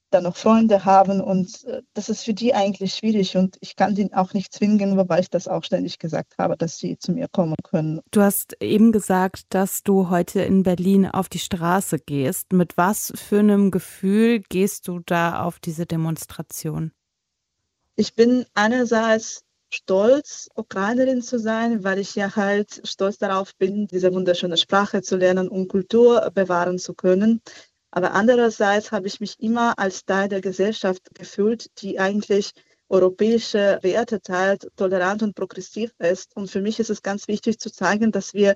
dann 0.09 0.23
noch 0.23 0.37
Freunde 0.37 0.85
haben 0.85 1.21
und 1.21 1.63
äh, 1.65 1.81
das 1.93 2.09
ist 2.09 2.23
für 2.23 2.33
die 2.33 2.53
eigentlich 2.53 2.95
schwierig 2.95 3.37
und 3.37 3.57
ich 3.61 3.75
kann 3.75 3.95
die 3.95 4.13
auch 4.13 4.33
nicht 4.33 4.53
zwingen, 4.53 4.97
wobei 4.97 5.19
ich 5.19 5.29
das 5.29 5.47
auch 5.47 5.63
ständig 5.63 5.99
gesagt 5.99 6.35
habe, 6.37 6.57
dass 6.57 6.77
sie 6.77 6.97
zu 6.97 7.11
mir 7.11 7.27
kommen 7.27 7.55
können. 7.63 8.01
Du 8.11 8.21
hast 8.21 8.55
eben 8.61 8.91
gesagt, 8.91 9.43
dass 9.49 9.83
du 9.83 10.09
heute 10.09 10.41
in 10.41 10.63
Berlin 10.63 11.05
auf 11.05 11.29
die 11.29 11.39
Straße 11.39 11.99
gehst. 11.99 12.53
Mit 12.53 12.77
was 12.77 13.13
für 13.15 13.39
einem 13.39 13.71
Gefühl 13.71 14.41
gehst 14.49 14.87
du 14.87 14.99
da 15.05 15.43
auf 15.43 15.59
diese 15.59 15.85
Demonstration? 15.85 16.91
Ich 17.95 18.15
bin 18.15 18.45
einerseits 18.53 19.43
stolz, 19.71 20.49
Ukrainerin 20.55 21.21
zu 21.21 21.37
sein, 21.37 21.83
weil 21.83 21.99
ich 21.99 22.15
ja 22.15 22.35
halt 22.35 22.81
stolz 22.85 23.17
darauf 23.17 23.55
bin, 23.55 23.87
diese 23.87 24.13
wunderschöne 24.13 24.57
Sprache 24.57 25.01
zu 25.01 25.17
lernen 25.17 25.47
und 25.47 25.67
Kultur 25.67 26.31
bewahren 26.33 26.79
zu 26.79 26.93
können. 26.93 27.41
Aber 27.91 28.13
andererseits 28.13 28.91
habe 28.91 29.07
ich 29.07 29.19
mich 29.19 29.39
immer 29.39 29.77
als 29.79 30.05
Teil 30.05 30.29
der 30.29 30.41
Gesellschaft 30.41 31.09
gefühlt, 31.15 31.67
die 31.81 31.99
eigentlich 31.99 32.51
europäische 32.87 33.79
Werte 33.81 34.21
teilt, 34.21 34.67
tolerant 34.75 35.23
und 35.23 35.35
progressiv 35.35 35.93
ist. 35.99 36.35
Und 36.35 36.49
für 36.49 36.61
mich 36.61 36.79
ist 36.79 36.89
es 36.89 37.01
ganz 37.01 37.27
wichtig 37.27 37.59
zu 37.59 37.71
zeigen, 37.71 38.11
dass 38.11 38.33
wir 38.33 38.55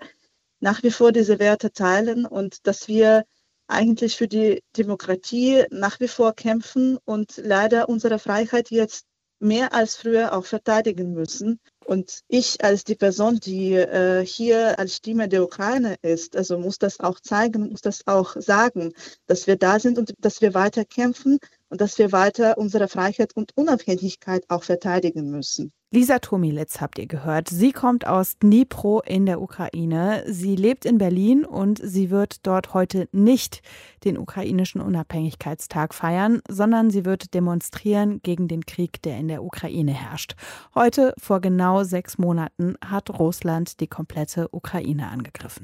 nach 0.59 0.81
wie 0.83 0.91
vor 0.91 1.11
diese 1.11 1.39
Werte 1.39 1.71
teilen 1.71 2.25
und 2.25 2.65
dass 2.67 2.87
wir 2.87 3.25
eigentlich 3.67 4.17
für 4.17 4.27
die 4.27 4.63
Demokratie 4.77 5.63
nach 5.71 5.99
wie 5.99 6.07
vor 6.07 6.33
kämpfen 6.33 6.97
und 7.05 7.37
leider 7.37 7.89
unsere 7.89 8.19
Freiheit 8.19 8.71
jetzt 8.71 9.05
mehr 9.39 9.73
als 9.73 9.95
früher 9.95 10.33
auch 10.33 10.45
verteidigen 10.45 11.13
müssen. 11.13 11.59
Und 11.85 12.21
ich 12.27 12.63
als 12.63 12.83
die 12.83 12.95
Person, 12.95 13.39
die 13.39 13.73
äh, 13.73 14.25
hier 14.25 14.79
als 14.79 14.95
Stimme 14.95 15.27
der 15.27 15.43
Ukraine 15.43 15.95
ist, 16.01 16.35
also 16.35 16.57
muss 16.57 16.77
das 16.77 16.99
auch 16.99 17.19
zeigen, 17.19 17.69
muss 17.69 17.81
das 17.81 18.07
auch 18.07 18.35
sagen, 18.39 18.93
dass 19.27 19.47
wir 19.47 19.57
da 19.57 19.79
sind 19.79 19.97
und 19.97 20.13
dass 20.19 20.41
wir 20.41 20.53
weiter 20.53 20.85
kämpfen 20.85 21.39
und 21.69 21.81
dass 21.81 21.97
wir 21.97 22.11
weiter 22.11 22.57
unsere 22.57 22.87
Freiheit 22.87 23.35
und 23.35 23.51
Unabhängigkeit 23.55 24.45
auch 24.49 24.63
verteidigen 24.63 25.29
müssen. 25.29 25.73
Lisa 25.93 26.17
Tomilitz 26.17 26.81
habt 26.81 26.97
ihr 26.97 27.05
gehört. 27.05 27.50
Sie 27.50 27.71
kommt 27.71 28.07
aus 28.07 28.39
Dnipro 28.39 29.01
in 29.01 29.27
der 29.27 29.39
Ukraine. 29.39 30.23
Sie 30.25 30.55
lebt 30.55 30.85
in 30.85 30.97
Berlin 30.97 31.45
und 31.45 31.79
sie 31.83 32.09
wird 32.09 32.47
dort 32.47 32.73
heute 32.73 33.07
nicht 33.12 33.62
den 34.03 34.17
ukrainischen 34.17 34.81
Unabhängigkeitstag 34.81 35.93
feiern, 35.93 36.41
sondern 36.50 36.89
sie 36.89 37.05
wird 37.05 37.35
demonstrieren 37.35 38.21
gegen 38.23 38.47
den 38.47 38.65
Krieg, 38.65 39.03
der 39.03 39.19
in 39.19 39.27
der 39.27 39.43
Ukraine 39.43 39.91
herrscht. 39.91 40.35
Heute, 40.73 41.13
vor 41.19 41.41
genau 41.41 41.83
sechs 41.83 42.17
Monaten, 42.17 42.73
hat 42.83 43.12
Russland 43.12 43.79
die 43.79 43.85
komplette 43.88 44.47
Ukraine 44.51 45.09
angegriffen. 45.09 45.63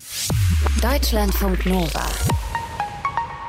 Deutschlandfunk 0.80 1.66
Nova. 1.66 2.06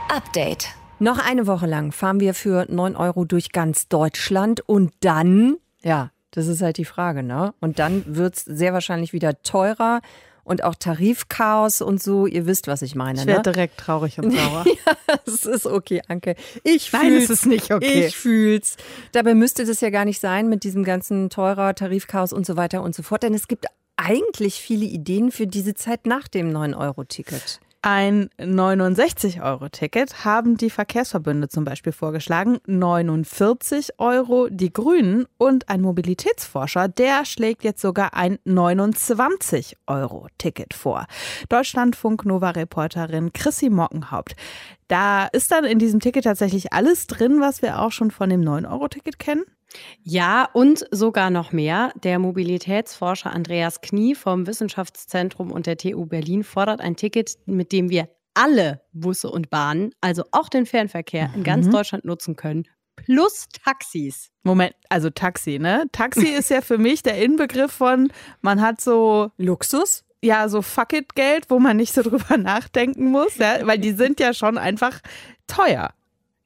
Update. 0.09 0.69
Noch 0.99 1.19
eine 1.19 1.47
Woche 1.47 1.67
lang 1.67 1.93
fahren 1.93 2.21
wir 2.21 2.33
für 2.33 2.65
9 2.71 2.97
Euro 2.97 3.27
durch 3.27 3.53
ganz 3.53 3.89
Deutschland 3.89 4.67
und 4.67 4.95
dann, 5.01 5.57
ja, 5.83 6.11
das 6.31 6.47
ist 6.47 6.63
halt 6.63 6.79
die 6.79 6.85
Frage, 6.85 7.23
ne? 7.23 7.55
Und 7.61 7.79
dann 7.79 8.05
wird 8.07 8.37
es 8.37 8.45
sehr 8.45 8.73
wahrscheinlich 8.73 9.13
wieder 9.13 9.43
teurer 9.43 10.01
und 10.45 10.65
auch 10.65 10.75
Tarifchaos 10.75 11.81
und 11.81 12.03
so. 12.03 12.27
Ihr 12.27 12.47
wisst, 12.47 12.67
was 12.67 12.83
ich 12.83 12.95
meine. 12.95 13.21
Ich 13.21 13.27
ne? 13.27 13.33
werde 13.33 13.53
direkt 13.53 13.79
traurig 13.79 14.19
und 14.19 14.31
sauer. 14.37 14.65
ja, 14.67 15.17
es 15.27 15.45
ist 15.45 15.67
okay, 15.67 16.03
Anke. 16.09 16.35
Ich 16.65 16.93
Nein, 16.93 17.13
es 17.15 17.31
ist 17.31 17.47
nicht 17.47 17.73
okay. 17.73 18.07
Ich 18.07 18.17
fühl's. 18.17 18.77
Dabei 19.13 19.35
müsste 19.35 19.65
das 19.65 19.81
ja 19.81 19.91
gar 19.91 20.05
nicht 20.05 20.21
sein 20.21 20.49
mit 20.49 20.65
diesem 20.65 20.85
ganzen 20.85 21.31
teurer 21.31 21.75
Tarifchaos 21.75 22.33
und 22.33 22.47
so 22.47 22.57
weiter 22.57 22.83
und 22.83 22.95
so 22.95 23.03
fort. 23.03 23.23
Denn 23.23 23.35
es 23.35 23.49
gibt 23.49 23.67
eigentlich 23.97 24.61
viele 24.61 24.87
Ideen 24.87 25.31
für 25.31 25.47
diese 25.47 25.75
Zeit 25.75 26.07
nach 26.07 26.27
dem 26.27 26.51
9-Euro-Ticket. 26.51 27.61
Ein 27.83 28.29
69-Euro-Ticket 28.39 30.27
haben 30.27 30.59
die 30.59 30.69
Verkehrsverbünde 30.69 31.49
zum 31.49 31.65
Beispiel 31.65 31.95
vorgeschlagen, 31.95 32.59
49 32.67 33.99
Euro 33.99 34.49
die 34.51 34.71
Grünen 34.71 35.25
und 35.39 35.71
ein 35.71 35.81
Mobilitätsforscher, 35.81 36.89
der 36.89 37.25
schlägt 37.25 37.65
jetzt 37.65 37.81
sogar 37.81 38.13
ein 38.13 38.37
29-Euro-Ticket 38.47 40.75
vor. 40.75 41.07
Deutschlandfunk-Nova-Reporterin 41.49 43.33
Chrissy 43.33 43.71
Mockenhaupt. 43.71 44.37
Da 44.89 45.29
ist 45.29 45.51
dann 45.51 45.65
in 45.65 45.79
diesem 45.79 46.01
Ticket 46.01 46.25
tatsächlich 46.25 46.75
alles 46.75 47.07
drin, 47.07 47.41
was 47.41 47.63
wir 47.63 47.81
auch 47.81 47.93
schon 47.93 48.11
von 48.11 48.29
dem 48.29 48.43
9-Euro-Ticket 48.43 49.19
kennen? 49.19 49.45
Ja, 50.03 50.49
und 50.53 50.85
sogar 50.91 51.31
noch 51.31 51.53
mehr. 51.53 51.93
Der 52.03 52.19
Mobilitätsforscher 52.19 53.33
Andreas 53.33 53.81
Knie 53.81 54.15
vom 54.15 54.47
Wissenschaftszentrum 54.47 55.53
und 55.53 55.67
der 55.67 55.77
TU 55.77 56.07
Berlin 56.07 56.45
fordert 56.45 56.81
ein 56.81 56.97
Ticket, 56.97 57.37
mit 57.47 57.73
dem 57.73 57.91
wir 57.91 58.09
alle 58.35 58.83
Busse 58.93 59.31
und 59.31 59.51
Bahnen, 59.51 59.93
also 60.01 60.25
auch 60.33 60.49
den 60.49 60.67
Fernverkehr 60.67 61.29
mhm. 61.29 61.35
in 61.35 61.45
ganz 61.45 61.67
mhm. 61.67 61.73
Deutschland 61.73 62.05
nutzen 62.05 62.37
können. 62.37 62.65
Plus 62.97 63.47
Taxis. 63.65 64.31
Moment, 64.43 64.75
also 64.89 65.11
Taxi, 65.11 65.59
ne? 65.59 65.85
Taxi 65.93 66.29
ist 66.39 66.51
ja 66.51 66.61
für 66.61 66.79
mich 66.79 67.03
der 67.03 67.23
Inbegriff 67.23 67.73
von, 67.73 68.13
man 68.43 68.61
hat 68.61 68.81
so 68.81 69.31
Luxus 69.37 70.05
ja, 70.23 70.49
so 70.49 70.63
Fuck 70.63 70.93
it 70.93 71.15
Geld, 71.15 71.47
wo 71.49 71.59
man 71.59 71.77
nicht 71.77 71.95
so 71.95 72.03
drüber 72.03 72.37
nachdenken 72.39 73.07
muss, 73.07 73.37
ja, 73.37 73.67
weil 73.67 73.79
die 73.79 73.93
sind 73.93 74.21
ja 74.21 74.35
schon 74.35 74.59
einfach 74.59 75.01
teuer. 75.47 75.91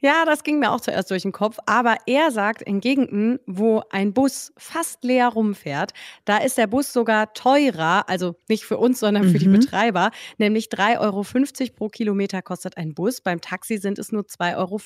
Ja, 0.04 0.26
das 0.26 0.44
ging 0.44 0.58
mir 0.58 0.70
auch 0.70 0.82
zuerst 0.82 1.10
durch 1.10 1.22
den 1.22 1.32
Kopf. 1.32 1.56
Aber 1.64 1.96
er 2.04 2.30
sagt, 2.30 2.60
in 2.60 2.80
Gegenden, 2.80 3.38
wo 3.46 3.82
ein 3.88 4.12
Bus 4.12 4.52
fast 4.58 5.02
leer 5.02 5.28
rumfährt, 5.28 5.94
da 6.26 6.36
ist 6.36 6.58
der 6.58 6.66
Bus 6.66 6.92
sogar 6.92 7.32
teurer, 7.32 8.06
also 8.06 8.34
nicht 8.46 8.66
für 8.66 8.76
uns, 8.76 9.00
sondern 9.00 9.22
für 9.24 9.38
mhm. 9.38 9.38
die 9.38 9.48
Betreiber, 9.48 10.10
nämlich 10.36 10.66
3,50 10.66 11.00
Euro 11.00 11.24
pro 11.74 11.88
Kilometer 11.88 12.42
kostet 12.42 12.76
ein 12.76 12.92
Bus. 12.92 13.22
Beim 13.22 13.40
Taxi 13.40 13.78
sind 13.78 13.98
es 13.98 14.12
nur 14.12 14.24
2,50 14.24 14.56
Euro. 14.58 14.78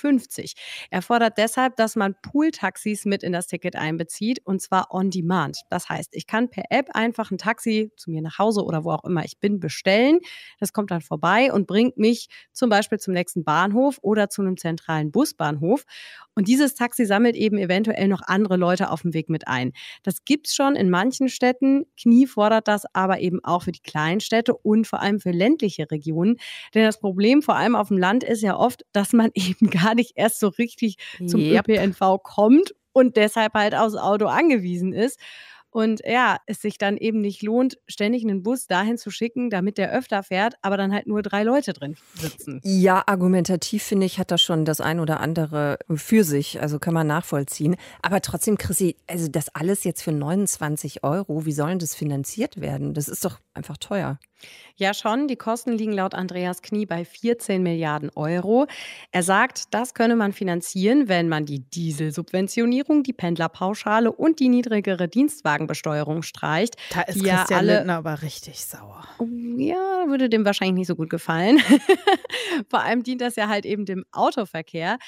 Er 0.91 1.03
fordert 1.03 1.37
deshalb, 1.37 1.75
dass 1.75 1.97
man 1.97 2.15
Pool-Taxis 2.23 3.05
mit 3.05 3.25
in 3.25 3.33
das 3.33 3.49
Ticket 3.49 3.75
einbezieht 3.75 4.41
und 4.45 4.63
zwar 4.63 4.95
on 4.95 5.11
demand. 5.11 5.63
Das 5.69 5.89
heißt, 5.89 6.11
ich 6.13 6.29
kann 6.29 6.49
per 6.49 6.67
App 6.71 6.91
einfach 6.95 7.33
ein 7.33 7.39
Taxi 7.39 7.91
zu 7.97 8.13
mir 8.13 8.23
nach 8.23 8.39
Hause 8.39 8.63
oder 8.63 8.85
wo 8.85 8.93
auch 8.93 9.03
immer 9.03 9.25
ich 9.25 9.41
bin 9.41 9.59
bestellen. 9.59 10.21
Das 10.61 10.73
kommt 10.73 10.93
dann 10.93 11.01
vorbei 11.01 11.53
und 11.53 11.67
bringt 11.67 11.97
mich 11.97 12.29
zum 12.53 12.71
Beispiel 12.71 13.01
zum 13.01 13.15
nächsten 13.15 13.43
Bahnhof 13.43 13.99
oder 14.03 14.31
zu 14.31 14.43
einem 14.43 14.57
zentralen 14.57 15.08
einen 15.09 15.12
Busbahnhof. 15.12 15.85
Und 16.35 16.49
dieses 16.49 16.75
Taxi 16.75 17.05
sammelt 17.05 17.35
eben 17.35 17.59
eventuell 17.59 18.09
noch 18.09 18.23
andere 18.23 18.57
Leute 18.57 18.91
auf 18.91 19.03
dem 19.03 19.15
Weg 19.15 19.29
mit 19.29 19.49
ein. 19.49 19.73
Das 20.03 20.25
gibt's 20.25 20.55
schon 20.55 20.77
in 20.77 20.91
manchen 20.91 21.29
Städten. 21.29 21.85
Knie 22.00 22.27
fordert 22.27 22.69
das 22.69 22.85
aber 22.93 23.21
eben 23.21 23.45
auch 23.45 23.65
für 23.65 23.73
die 23.73 23.83
kleinen 23.83 24.21
Städte 24.21 24.55
und 24.55 24.87
vor 24.87 25.00
allem 25.00 25.21
für 25.21 25.31
ländliche 25.31 25.91
Regionen. 25.91 26.37
Denn 26.75 26.85
das 26.85 27.00
Problem 27.00 27.43
vor 27.43 27.57
allem 27.57 27.75
auf 27.75 27.88
dem 27.88 27.99
Land 27.99 28.23
ist 28.25 28.43
ja 28.43 28.57
oft, 28.57 28.85
dass 28.93 29.12
man 29.12 29.31
eben 29.35 29.71
gar 29.71 29.95
nicht 29.95 30.12
erst 30.15 30.41
so 30.41 30.49
richtig 30.49 30.97
zum 31.27 31.41
yep. 31.41 31.69
ÖPNV 31.69 32.23
kommt 32.23 32.75
und 32.93 33.17
deshalb 33.17 33.55
halt 33.55 33.75
aufs 33.75 33.97
Auto 33.97 34.27
angewiesen 34.27 34.93
ist. 34.93 35.19
Und 35.78 36.00
ja, 36.04 36.38
es 36.47 36.61
sich 36.61 36.76
dann 36.76 36.97
eben 36.97 37.20
nicht 37.20 37.40
lohnt, 37.40 37.78
ständig 37.87 38.25
einen 38.25 38.42
Bus 38.42 38.66
dahin 38.66 38.99
zu 38.99 39.12
schicken, 39.12 39.49
damit 39.49 39.78
der 39.78 39.92
öfter 39.92 40.25
fährt, 40.25 40.54
aber 40.61 40.76
dann 40.76 40.92
halt 40.92 41.06
nur 41.06 41.23
drei 41.23 41.44
Leute 41.44 41.73
drin 41.73 41.94
sitzen. 42.14 42.61
Ja, 42.64 43.04
argumentativ 43.06 43.85
finde 43.85 44.04
ich, 44.04 44.18
hat 44.18 44.32
das 44.32 44.42
schon 44.42 44.64
das 44.64 44.80
ein 44.80 44.99
oder 44.99 45.20
andere 45.20 45.78
für 45.94 46.25
sich. 46.25 46.61
Also 46.61 46.80
kann 46.80 46.94
man 46.94 47.06
nachvollziehen. 47.06 47.76
Aber 48.02 48.20
trotzdem, 48.23 48.58
Chrissy, 48.58 48.97
also 49.06 49.28
das 49.28 49.54
alles 49.54 49.85
jetzt 49.85 50.02
für 50.02 50.11
29 50.11 51.04
Euro, 51.04 51.47
wie 51.47 51.52
sollen 51.52 51.78
das 51.78 51.94
finanziert 51.94 52.61
werden? 52.61 52.92
Das 52.92 53.06
ist 53.06 53.25
doch 53.25 53.38
einfach 53.54 53.76
teuer. 53.76 54.18
Ja, 54.76 54.95
schon. 54.95 55.26
Die 55.26 55.37
Kosten 55.37 55.73
liegen 55.73 55.92
laut 55.92 56.14
Andreas 56.14 56.62
Knie 56.62 56.87
bei 56.87 57.04
14 57.04 57.62
Milliarden 57.62 58.11
Euro. 58.14 58.66
Er 59.11 59.25
sagt, 59.25 59.75
das 59.75 59.92
könne 59.92 60.14
man 60.14 60.33
finanzieren, 60.33 61.09
wenn 61.09 61.28
man 61.28 61.47
die 61.47 61.61
Dieselsubventionierung, 61.61 63.02
die 63.02 63.12
Pendlerpauschale 63.12 64.12
und 64.12 64.38
die 64.38 64.49
niedrigere 64.49 65.09
Dienstwagenbesteuerung 65.09 66.23
streicht. 66.23 66.76
Da 66.92 67.02
ist 67.02 67.18
Christian 67.18 67.47
alle... 67.52 67.76
Lindner 67.78 67.97
aber 67.97 68.23
richtig 68.23 68.64
sauer. 68.64 69.02
Oh, 69.18 69.26
ja, 69.59 70.05
würde 70.09 70.29
dem 70.29 70.45
wahrscheinlich 70.45 70.77
nicht 70.77 70.87
so 70.87 70.97
gut 70.97 71.11
gefallen. 71.11 71.59
Vor 72.71 72.81
allem 72.81 73.03
dient 73.03 73.21
das 73.21 73.37
ja 73.37 73.49
halt 73.49 73.67
eben 73.67 73.85
dem 73.85 74.05
Autoverkehr. 74.12 74.99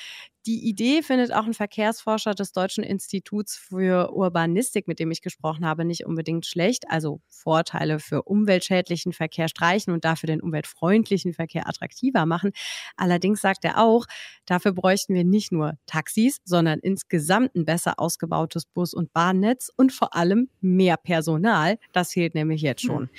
Die 0.47 0.67
Idee 0.67 1.03
findet 1.03 1.35
auch 1.35 1.45
ein 1.45 1.53
Verkehrsforscher 1.53 2.35
des 2.35 2.53
Deutschen 2.53 2.83
Instituts 2.83 3.57
für 3.57 4.11
Urbanistik, 4.13 4.89
mit 4.89 4.99
dem 4.99 5.11
ich 5.11 5.21
gesprochen 5.21 5.67
habe, 5.67 5.85
nicht 5.85 6.07
unbedingt 6.07 6.47
schlecht. 6.47 6.85
Also 6.89 7.21
Vorteile 7.29 7.99
für 7.99 8.23
umweltschädlichen 8.23 9.13
Verkehr 9.13 9.49
streichen 9.49 9.93
und 9.93 10.05
dafür 10.07 10.29
den 10.29 10.41
umweltfreundlichen 10.41 11.35
Verkehr 11.35 11.69
attraktiver 11.69 12.25
machen. 12.25 12.53
Allerdings 12.97 13.43
sagt 13.43 13.65
er 13.67 13.79
auch, 13.79 14.07
dafür 14.47 14.73
bräuchten 14.73 15.15
wir 15.15 15.25
nicht 15.25 15.53
nur 15.53 15.75
Taxis, 15.85 16.39
sondern 16.45 16.79
insgesamt 16.79 17.55
ein 17.55 17.67
besser 17.67 17.99
ausgebautes 17.99 18.65
Bus- 18.65 18.95
und 18.95 19.13
Bahnnetz 19.13 19.71
und 19.77 19.93
vor 19.93 20.17
allem 20.17 20.49
mehr 20.63 20.97
Personal. 20.97 21.79
Das 21.93 22.13
fehlt 22.15 22.35
nämlich 22.35 22.63
jetzt 22.63 22.83
schon. 22.83 23.05
Hm. 23.05 23.11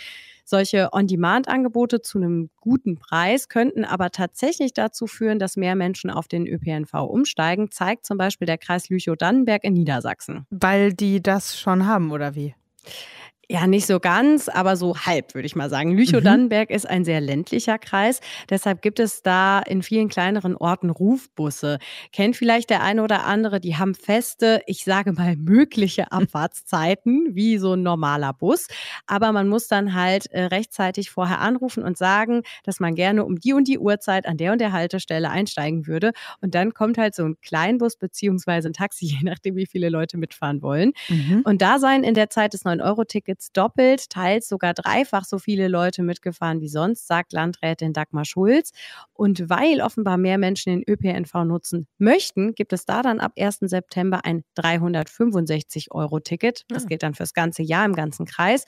Solche 0.51 0.89
On-Demand-Angebote 0.91 2.01
zu 2.01 2.17
einem 2.17 2.49
guten 2.59 2.97
Preis 2.97 3.47
könnten 3.47 3.85
aber 3.85 4.11
tatsächlich 4.11 4.73
dazu 4.73 5.07
führen, 5.07 5.39
dass 5.39 5.55
mehr 5.55 5.77
Menschen 5.77 6.09
auf 6.09 6.27
den 6.27 6.45
ÖPNV 6.45 6.93
umsteigen, 6.93 7.71
zeigt 7.71 8.05
zum 8.05 8.17
Beispiel 8.17 8.47
der 8.47 8.57
Kreis 8.57 8.89
Lüchow-Dannenberg 8.89 9.63
in 9.63 9.71
Niedersachsen. 9.71 10.45
Weil 10.49 10.91
die 10.91 11.23
das 11.23 11.57
schon 11.57 11.87
haben, 11.87 12.11
oder 12.11 12.35
wie? 12.35 12.53
Ja, 13.51 13.67
nicht 13.67 13.85
so 13.85 13.99
ganz, 13.99 14.47
aber 14.47 14.77
so 14.77 14.95
halb, 14.95 15.35
würde 15.35 15.45
ich 15.45 15.57
mal 15.57 15.69
sagen. 15.69 15.91
Lüchow-Dannenberg 15.91 16.69
mhm. 16.69 16.75
ist 16.77 16.89
ein 16.89 17.03
sehr 17.03 17.19
ländlicher 17.19 17.77
Kreis. 17.77 18.21
Deshalb 18.49 18.81
gibt 18.81 18.97
es 18.97 19.23
da 19.23 19.59
in 19.59 19.83
vielen 19.83 20.07
kleineren 20.07 20.55
Orten 20.55 20.89
Rufbusse. 20.89 21.79
Kennt 22.13 22.37
vielleicht 22.37 22.69
der 22.69 22.81
eine 22.81 23.03
oder 23.03 23.25
andere, 23.25 23.59
die 23.59 23.75
haben 23.75 23.93
feste, 23.93 24.61
ich 24.67 24.85
sage 24.85 25.11
mal, 25.11 25.35
mögliche 25.35 26.11
Abfahrtszeiten, 26.13 27.35
wie 27.35 27.57
so 27.57 27.73
ein 27.73 27.83
normaler 27.83 28.31
Bus. 28.31 28.67
Aber 29.05 29.33
man 29.33 29.49
muss 29.49 29.67
dann 29.67 29.95
halt 29.95 30.27
äh, 30.27 30.43
rechtzeitig 30.43 31.11
vorher 31.11 31.41
anrufen 31.41 31.83
und 31.83 31.97
sagen, 31.97 32.43
dass 32.63 32.79
man 32.79 32.95
gerne 32.95 33.25
um 33.25 33.37
die 33.37 33.51
und 33.51 33.67
die 33.67 33.79
Uhrzeit 33.79 34.27
an 34.27 34.37
der 34.37 34.53
und 34.53 34.61
der 34.61 34.71
Haltestelle 34.71 35.29
einsteigen 35.29 35.87
würde. 35.87 36.13
Und 36.39 36.55
dann 36.55 36.73
kommt 36.73 36.97
halt 36.97 37.15
so 37.15 37.25
ein 37.25 37.35
Kleinbus 37.41 37.97
beziehungsweise 37.97 38.69
ein 38.69 38.73
Taxi, 38.73 39.05
je 39.19 39.19
nachdem, 39.23 39.57
wie 39.57 39.65
viele 39.65 39.89
Leute 39.89 40.17
mitfahren 40.17 40.61
wollen. 40.61 40.93
Mhm. 41.09 41.41
Und 41.43 41.61
da 41.61 41.79
seien 41.79 42.05
in 42.05 42.13
der 42.13 42.29
Zeit 42.29 42.53
des 42.53 42.63
9-Euro-Tickets 42.63 43.40
jetzt 43.41 43.57
doppelt, 43.57 44.09
teils 44.09 44.47
sogar 44.47 44.73
dreifach 44.73 45.25
so 45.25 45.39
viele 45.39 45.67
Leute 45.67 46.03
mitgefahren 46.03 46.61
wie 46.61 46.67
sonst, 46.67 47.07
sagt 47.07 47.33
Landrätin 47.33 47.93
Dagmar 47.93 48.25
Schulz. 48.25 48.71
Und 49.13 49.49
weil 49.49 49.81
offenbar 49.81 50.17
mehr 50.17 50.37
Menschen 50.37 50.71
den 50.71 50.83
ÖPNV 50.87 51.33
nutzen 51.45 51.87
möchten, 51.97 52.53
gibt 52.53 52.73
es 52.73 52.85
da 52.85 53.01
dann 53.01 53.19
ab 53.19 53.33
1. 53.37 53.59
September 53.61 54.23
ein 54.25 54.43
365-Euro-Ticket. 54.57 56.65
Das 56.67 56.83
ah. 56.83 56.87
gilt 56.87 57.03
dann 57.03 57.15
fürs 57.15 57.33
ganze 57.33 57.63
Jahr 57.63 57.85
im 57.85 57.93
ganzen 57.93 58.25
Kreis 58.25 58.65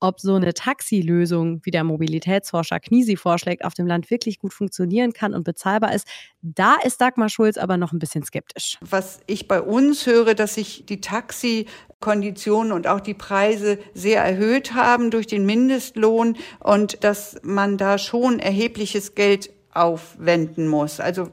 ob 0.00 0.20
so 0.20 0.34
eine 0.34 0.54
Taxilösung, 0.54 1.60
wie 1.64 1.70
der 1.70 1.84
Mobilitätsforscher 1.84 2.80
Knisi 2.80 3.16
vorschlägt, 3.16 3.64
auf 3.64 3.74
dem 3.74 3.86
Land 3.86 4.10
wirklich 4.10 4.38
gut 4.38 4.52
funktionieren 4.52 5.12
kann 5.12 5.34
und 5.34 5.44
bezahlbar 5.44 5.94
ist, 5.94 6.06
da 6.40 6.76
ist 6.84 7.00
Dagmar 7.00 7.28
Schulz 7.28 7.56
aber 7.56 7.76
noch 7.76 7.92
ein 7.92 7.98
bisschen 7.98 8.22
skeptisch. 8.22 8.78
Was 8.80 9.20
ich 9.26 9.48
bei 9.48 9.60
uns 9.60 10.06
höre, 10.06 10.34
dass 10.34 10.54
sich 10.54 10.86
die 10.86 11.00
Taxikonditionen 11.00 12.72
und 12.72 12.86
auch 12.86 13.00
die 13.00 13.14
Preise 13.14 13.78
sehr 13.94 14.22
erhöht 14.22 14.74
haben 14.74 15.10
durch 15.10 15.26
den 15.26 15.46
Mindestlohn 15.46 16.36
und 16.60 17.02
dass 17.04 17.36
man 17.42 17.76
da 17.76 17.98
schon 17.98 18.38
erhebliches 18.38 19.14
Geld 19.14 19.50
aufwenden 19.72 20.68
muss. 20.68 21.00
Also 21.00 21.28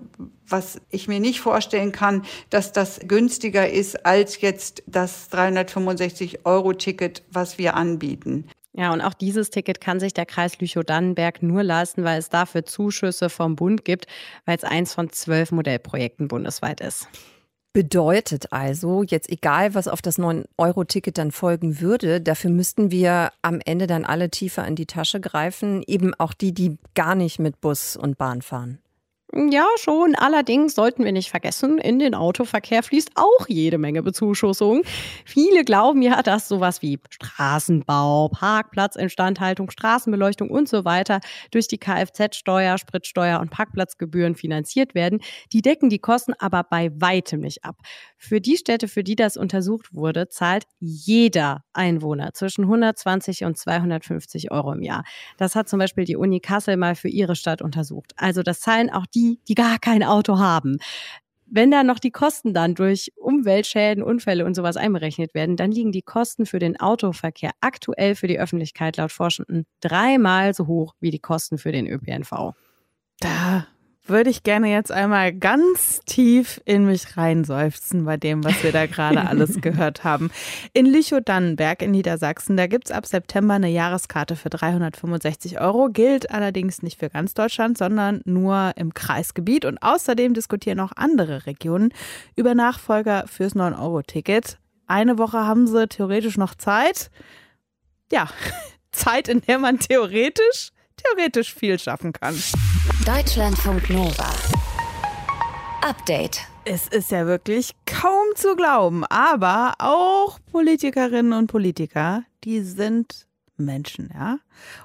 was 0.48 0.80
ich 0.90 1.08
mir 1.08 1.20
nicht 1.20 1.40
vorstellen 1.40 1.92
kann, 1.92 2.24
dass 2.50 2.72
das 2.72 3.00
günstiger 3.04 3.70
ist 3.70 4.06
als 4.06 4.42
jetzt 4.42 4.84
das 4.86 5.32
365-Euro-Ticket, 5.32 7.24
was 7.32 7.58
wir 7.58 7.76
anbieten. 7.76 8.46
Ja, 8.78 8.92
und 8.92 9.02
auch 9.02 9.14
dieses 9.14 9.52
Ticket 9.52 9.80
kann 9.80 10.02
sich 10.02 10.14
der 10.14 10.26
Kreis 10.26 10.60
Lüchow-Dannenberg 10.60 11.42
nur 11.42 11.64
leisten, 11.64 12.04
weil 12.04 12.20
es 12.20 12.28
dafür 12.28 12.66
Zuschüsse 12.66 13.30
vom 13.30 13.56
Bund 13.56 13.86
gibt, 13.86 14.06
weil 14.46 14.58
es 14.58 14.66
eins 14.66 14.94
von 14.94 15.10
zwölf 15.12 15.52
Modellprojekten 15.52 16.28
bundesweit 16.28 16.82
ist. 16.82 17.08
Bedeutet 17.72 18.52
also, 18.52 19.04
jetzt 19.04 19.30
egal, 19.30 19.76
was 19.76 19.88
auf 19.88 20.02
das 20.02 20.18
9-Euro-Ticket 20.18 21.18
dann 21.18 21.32
folgen 21.32 21.80
würde, 21.80 22.22
dafür 22.22 22.50
müssten 22.50 22.92
wir 22.92 23.32
am 23.42 23.60
Ende 23.64 23.88
dann 23.88 24.06
alle 24.06 24.30
tiefer 24.30 24.66
in 24.66 24.76
die 24.76 24.86
Tasche 24.86 25.20
greifen, 25.20 25.84
eben 25.86 26.14
auch 26.14 26.34
die, 26.34 26.54
die 26.54 26.78
gar 26.96 27.16
nicht 27.16 27.40
mit 27.40 27.62
Bus 27.62 27.96
und 27.98 28.18
Bahn 28.18 28.42
fahren. 28.42 28.80
Ja, 29.34 29.66
schon. 29.80 30.16
Allerdings 30.16 30.76
sollten 30.76 31.04
wir 31.04 31.12
nicht 31.12 31.30
vergessen, 31.30 31.78
in 31.80 32.00
den 32.00 32.14
Autoverkehr 32.16 32.84
fließt 32.84 33.12
auch 33.16 33.48
jede 33.50 33.78
Menge 33.78 34.02
Bezuschussung. 34.04 34.84
Viele 35.26 35.66
glauben 35.66 36.02
ja, 36.02 36.22
dass 36.22 36.48
sowas 36.48 36.82
wie 36.82 37.00
Straßenbau, 37.10 38.30
Parkplatzinstandhaltung, 38.30 39.72
Straßenbeleuchtung 39.72 40.50
und 40.50 40.70
so 40.70 40.86
weiter 40.86 41.20
durch 41.52 41.68
die 41.68 41.80
Kfz-Steuer, 41.80 42.78
Spritsteuer 42.78 43.40
und 43.42 43.50
Parkplatzgebühren 43.50 44.36
finanziert 44.36 44.96
werden. 44.96 45.20
Die 45.52 45.62
decken 45.62 45.90
die 45.90 46.00
Kosten 46.00 46.34
aber 46.40 46.64
bei 46.64 46.92
weitem 46.96 47.42
nicht 47.42 47.66
ab. 47.66 47.78
Für 48.18 48.40
die 48.40 48.58
Städte, 48.58 48.88
für 48.88 49.04
die 49.04 49.16
das 49.16 49.38
untersucht 49.38 49.94
wurde, 49.94 50.30
zahlt 50.30 50.66
jeder 50.80 51.64
Einwohner 51.74 52.34
zwischen 52.34 52.64
120 52.66 53.44
und 53.44 53.58
250 53.58 54.52
Euro 54.52 54.72
im 54.72 54.82
Jahr. 54.82 55.04
Das 55.38 55.56
hat 55.56 55.68
zum 55.68 55.80
Beispiel 55.80 56.06
die 56.06 56.16
Uni 56.16 56.40
Kassel 56.40 56.78
mal 56.78 56.96
für 56.96 57.10
ihre 57.10 57.36
Stadt 57.36 57.62
untersucht. 57.62 58.14
Also 58.18 58.44
das 58.44 58.60
zahlen 58.62 58.90
auch 58.92 59.06
die 59.16 59.40
die, 59.48 59.56
gar 59.56 59.80
kein 59.80 60.04
Auto 60.04 60.38
haben. 60.38 60.78
Wenn 61.48 61.72
da 61.72 61.84
noch 61.84 62.00
die 62.00 62.12
Kosten 62.12 62.54
dann 62.54 62.74
durch 62.76 63.12
Umweltschäden, 63.16 64.04
Unfälle 64.04 64.46
und 64.46 64.56
sowas 64.56 64.78
einberechnet 64.78 65.34
werden, 65.34 65.56
dann 65.56 65.72
liegen 65.72 65.92
die 65.92 66.02
Kosten 66.02 66.46
für 66.46 66.60
den 66.60 66.80
Autoverkehr 66.80 67.52
aktuell 67.62 68.16
für 68.16 68.28
die 68.28 68.40
Öffentlichkeit 68.40 68.98
laut 68.98 69.12
Forschenden 69.12 69.66
dreimal 69.80 70.54
so 70.54 70.68
hoch 70.68 70.96
wie 71.00 71.12
die 71.12 71.20
Kosten 71.20 71.58
für 71.58 71.72
den 71.72 71.88
ÖPNV. 71.88 72.54
Da 73.20 73.68
würde 74.08 74.30
ich 74.30 74.44
gerne 74.44 74.72
jetzt 74.72 74.92
einmal 74.92 75.34
ganz 75.34 76.02
tief 76.06 76.62
in 76.66 76.86
mich 76.86 77.18
reinseufzen 77.18 78.06
bei 78.06 78.18
dem, 78.18 78.44
was 78.44 78.64
wir 78.64 78.72
da 78.72 78.86
gerade 78.86 79.22
alles 79.28 79.62
gehört 79.62 80.04
haben. 80.04 80.32
In 80.74 80.86
Lüchow-Dannenberg 80.86 81.82
in 81.82 81.92
Niedersachsen, 81.92 82.58
da 82.58 82.68
gibt 82.68 82.86
es 82.86 82.92
ab 82.92 83.06
September 83.06 83.56
eine 83.56 83.70
Jahreskarte 83.70 84.36
für 84.36 84.50
365 84.50 85.60
Euro, 85.60 85.90
gilt 85.90 86.30
allerdings 86.32 86.84
nicht 86.84 87.00
für 87.00 87.10
ganz 87.10 87.34
Deutschland, 87.34 87.78
sondern 87.78 88.22
nur 88.26 88.74
im 88.76 88.94
Kreisgebiet. 88.94 89.66
Und 89.66 89.80
außerdem 89.82 90.34
diskutieren 90.34 90.80
auch 90.80 90.92
andere 90.96 91.46
Regionen 91.46 91.94
über 92.36 92.54
Nachfolger 92.54 93.26
fürs 93.28 93.56
9-Euro-Ticket. 93.56 94.60
Eine 94.88 95.18
Woche 95.18 95.40
haben 95.40 95.66
sie 95.66 95.88
theoretisch 95.88 96.38
noch 96.38 96.54
Zeit. 96.54 97.10
Ja, 98.12 98.30
Zeit, 98.92 99.28
in 99.28 99.42
der 99.42 99.58
man 99.58 99.80
theoretisch, 99.80 100.70
theoretisch 100.96 101.54
viel 101.54 101.80
schaffen 101.80 102.14
kann. 102.14 102.36
Deutschlandfunk 103.06 103.90
Nova. 103.90 104.30
Update. 105.82 106.42
Es 106.66 106.88
ist 106.88 107.12
ja 107.12 107.26
wirklich 107.26 107.72
kaum 107.86 108.26
zu 108.36 108.56
glauben, 108.56 109.04
aber 109.06 109.74
auch 109.80 110.40
Politikerinnen 110.52 111.34
und 111.34 111.48
Politiker, 111.48 112.24
die 112.44 112.62
sind 112.62 113.28
Menschen, 113.58 114.12
ja. 114.14 114.38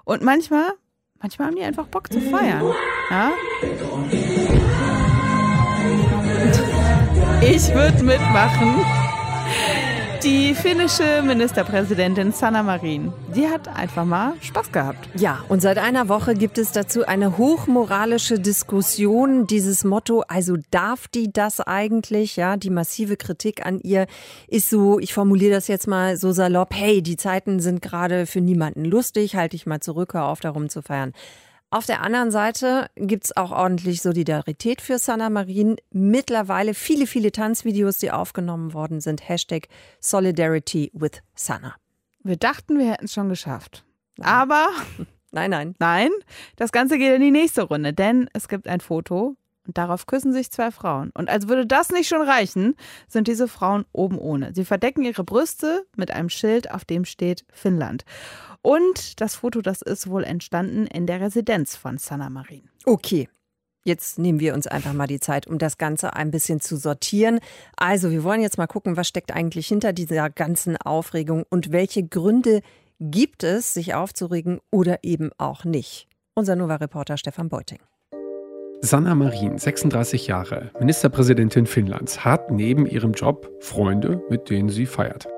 Und 0.04 0.22
manchmal, 0.22 0.72
manchmal 1.20 1.48
haben 1.48 1.56
die 1.56 1.62
einfach 1.62 1.86
Bock 1.86 2.12
zu 2.12 2.20
feiern, 2.20 2.74
ja. 3.10 3.32
Ich 7.42 7.74
würde 7.74 8.02
mitmachen. 8.02 8.84
Die 10.22 10.54
finnische 10.54 11.22
Ministerpräsidentin 11.22 12.32
Sanna 12.32 12.62
Marin, 12.62 13.10
die 13.34 13.48
hat 13.48 13.68
einfach 13.68 14.04
mal 14.04 14.34
Spaß 14.42 14.70
gehabt. 14.70 15.08
Ja, 15.14 15.42
und 15.48 15.62
seit 15.62 15.78
einer 15.78 16.10
Woche 16.10 16.34
gibt 16.34 16.58
es 16.58 16.72
dazu 16.72 17.06
eine 17.06 17.38
hochmoralische 17.38 18.38
Diskussion. 18.38 19.46
Dieses 19.46 19.82
Motto, 19.82 20.22
also 20.28 20.58
darf 20.70 21.08
die 21.08 21.32
das 21.32 21.60
eigentlich? 21.60 22.36
Ja, 22.36 22.58
die 22.58 22.68
massive 22.68 23.16
Kritik 23.16 23.64
an 23.64 23.80
ihr 23.80 24.06
ist 24.46 24.68
so, 24.68 24.98
ich 24.98 25.14
formuliere 25.14 25.54
das 25.54 25.68
jetzt 25.68 25.86
mal 25.86 26.18
so 26.18 26.32
salopp, 26.32 26.74
hey, 26.74 27.00
die 27.00 27.16
Zeiten 27.16 27.58
sind 27.58 27.80
gerade 27.80 28.26
für 28.26 28.42
niemanden 28.42 28.84
lustig, 28.84 29.36
halte 29.36 29.56
ich 29.56 29.64
mal 29.64 29.80
zurück, 29.80 30.12
hör 30.12 30.26
auf 30.26 30.40
darum 30.40 30.68
zu 30.68 30.82
feiern. 30.82 31.14
Auf 31.72 31.86
der 31.86 32.02
anderen 32.02 32.32
Seite 32.32 32.90
gibt 32.96 33.26
es 33.26 33.36
auch 33.36 33.52
ordentlich 33.52 34.02
Solidarität 34.02 34.80
für 34.80 34.98
Sanna 34.98 35.30
Marin. 35.30 35.76
Mittlerweile 35.92 36.74
viele, 36.74 37.06
viele 37.06 37.30
Tanzvideos, 37.30 37.98
die 37.98 38.10
aufgenommen 38.10 38.74
worden 38.74 39.00
sind. 39.00 39.28
Hashtag 39.28 39.68
Solidarity 40.00 40.90
with 40.92 41.22
Sanna. 41.36 41.76
Wir 42.24 42.36
dachten, 42.36 42.76
wir 42.76 42.90
hätten 42.90 43.04
es 43.04 43.12
schon 43.12 43.28
geschafft. 43.28 43.84
Nein. 44.16 44.28
Aber. 44.28 44.68
Nein, 45.32 45.50
nein. 45.50 45.76
Nein, 45.78 46.10
das 46.56 46.72
Ganze 46.72 46.98
geht 46.98 47.14
in 47.14 47.20
die 47.20 47.30
nächste 47.30 47.62
Runde, 47.62 47.92
denn 47.92 48.28
es 48.32 48.48
gibt 48.48 48.66
ein 48.66 48.80
Foto 48.80 49.36
und 49.66 49.78
darauf 49.78 50.06
küssen 50.06 50.32
sich 50.32 50.50
zwei 50.50 50.70
Frauen. 50.70 51.10
Und 51.14 51.28
als 51.28 51.48
würde 51.48 51.66
das 51.66 51.90
nicht 51.90 52.08
schon 52.08 52.22
reichen, 52.22 52.74
sind 53.08 53.28
diese 53.28 53.48
Frauen 53.48 53.84
oben 53.92 54.18
ohne. 54.18 54.52
Sie 54.54 54.64
verdecken 54.64 55.04
ihre 55.04 55.24
Brüste 55.24 55.86
mit 55.96 56.10
einem 56.10 56.28
Schild, 56.28 56.70
auf 56.70 56.84
dem 56.84 57.04
steht 57.04 57.44
Finnland. 57.52 58.04
Und 58.62 59.20
das 59.20 59.36
Foto, 59.36 59.62
das 59.62 59.82
ist 59.82 60.08
wohl 60.08 60.24
entstanden 60.24 60.86
in 60.86 61.06
der 61.06 61.20
Residenz 61.20 61.76
von 61.76 61.98
Sanna 61.98 62.30
Marin. 62.30 62.68
Okay. 62.84 63.28
Jetzt 63.82 64.18
nehmen 64.18 64.40
wir 64.40 64.52
uns 64.52 64.66
einfach 64.66 64.92
mal 64.92 65.06
die 65.06 65.20
Zeit, 65.20 65.46
um 65.46 65.56
das 65.56 65.78
Ganze 65.78 66.12
ein 66.12 66.30
bisschen 66.30 66.60
zu 66.60 66.76
sortieren. 66.76 67.40
Also, 67.76 68.10
wir 68.10 68.24
wollen 68.24 68.42
jetzt 68.42 68.58
mal 68.58 68.66
gucken, 68.66 68.98
was 68.98 69.08
steckt 69.08 69.32
eigentlich 69.32 69.68
hinter 69.68 69.94
dieser 69.94 70.28
ganzen 70.28 70.76
Aufregung 70.76 71.44
und 71.48 71.72
welche 71.72 72.06
Gründe 72.06 72.60
Gibt 73.02 73.44
es, 73.44 73.72
sich 73.72 73.94
aufzuregen 73.94 74.60
oder 74.70 74.98
eben 75.04 75.30
auch 75.38 75.64
nicht? 75.64 76.06
Unser 76.34 76.54
Nova-Reporter 76.54 77.16
Stefan 77.16 77.48
Beuting. 77.48 77.80
Sanna 78.82 79.14
Marin, 79.14 79.58
36 79.58 80.26
Jahre, 80.26 80.70
Ministerpräsidentin 80.80 81.66
Finnlands, 81.66 82.24
hat 82.24 82.50
neben 82.50 82.86
ihrem 82.86 83.12
Job 83.12 83.50
Freunde, 83.60 84.22
mit 84.30 84.48
denen 84.48 84.70
sie 84.70 84.86
feiert. 84.86 85.28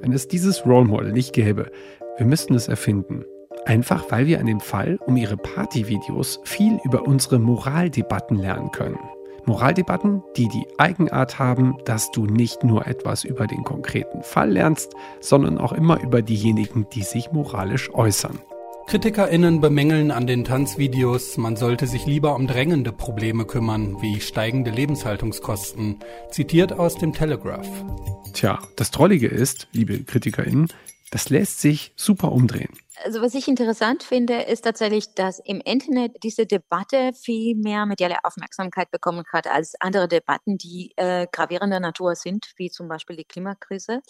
Wenn 0.00 0.12
es 0.12 0.26
dieses 0.26 0.64
Role 0.64 0.86
Model 0.86 1.12
nicht 1.12 1.34
gäbe, 1.34 1.70
wir 2.16 2.24
müssten 2.24 2.54
es 2.54 2.68
erfinden. 2.68 3.26
Einfach 3.66 4.10
weil 4.10 4.26
wir 4.26 4.40
an 4.40 4.46
dem 4.46 4.60
Fall 4.60 4.98
um 5.04 5.18
ihre 5.18 5.36
Partyvideos 5.36 6.40
viel 6.44 6.78
über 6.82 7.06
unsere 7.06 7.38
Moraldebatten 7.38 8.38
lernen 8.38 8.70
können. 8.70 8.98
Moraldebatten, 9.44 10.22
die 10.38 10.48
die 10.48 10.66
Eigenart 10.78 11.38
haben, 11.38 11.76
dass 11.84 12.10
du 12.10 12.24
nicht 12.24 12.64
nur 12.64 12.86
etwas 12.86 13.24
über 13.24 13.46
den 13.46 13.64
konkreten 13.64 14.22
Fall 14.22 14.50
lernst, 14.50 14.94
sondern 15.20 15.58
auch 15.58 15.74
immer 15.74 16.02
über 16.02 16.22
diejenigen, 16.22 16.86
die 16.90 17.02
sich 17.02 17.32
moralisch 17.32 17.92
äußern. 17.92 18.38
KritikerInnen 18.86 19.60
bemängeln 19.60 20.12
an 20.12 20.28
den 20.28 20.44
Tanzvideos, 20.44 21.38
man 21.38 21.56
sollte 21.56 21.88
sich 21.88 22.06
lieber 22.06 22.36
um 22.36 22.46
drängende 22.46 22.92
Probleme 22.92 23.44
kümmern, 23.44 24.00
wie 24.00 24.20
steigende 24.20 24.70
Lebenshaltungskosten. 24.70 25.98
Zitiert 26.30 26.72
aus 26.72 26.96
dem 26.96 27.12
Telegraph. 27.12 27.66
Tja, 28.32 28.60
das 28.76 28.92
Trollige 28.92 29.26
ist, 29.26 29.66
liebe 29.72 30.04
KritikerInnen, 30.04 30.68
das 31.10 31.30
lässt 31.30 31.60
sich 31.60 31.94
super 31.96 32.30
umdrehen. 32.30 32.78
Also 33.04 33.20
was 33.22 33.34
ich 33.34 33.48
interessant 33.48 34.04
finde, 34.04 34.42
ist 34.42 34.62
tatsächlich, 34.62 35.14
dass 35.14 35.40
im 35.40 35.60
Internet 35.60 36.22
diese 36.22 36.46
Debatte 36.46 37.10
viel 37.12 37.56
mehr 37.56 37.86
mediale 37.86 38.18
Aufmerksamkeit 38.22 38.92
bekommen 38.92 39.24
hat 39.32 39.48
als 39.48 39.74
andere 39.80 40.06
Debatten, 40.06 40.58
die 40.58 40.92
äh, 40.94 41.26
gravierender 41.32 41.80
Natur 41.80 42.14
sind, 42.14 42.52
wie 42.56 42.70
zum 42.70 42.86
Beispiel 42.86 43.16
die 43.16 43.24
Klimakrise 43.24 44.00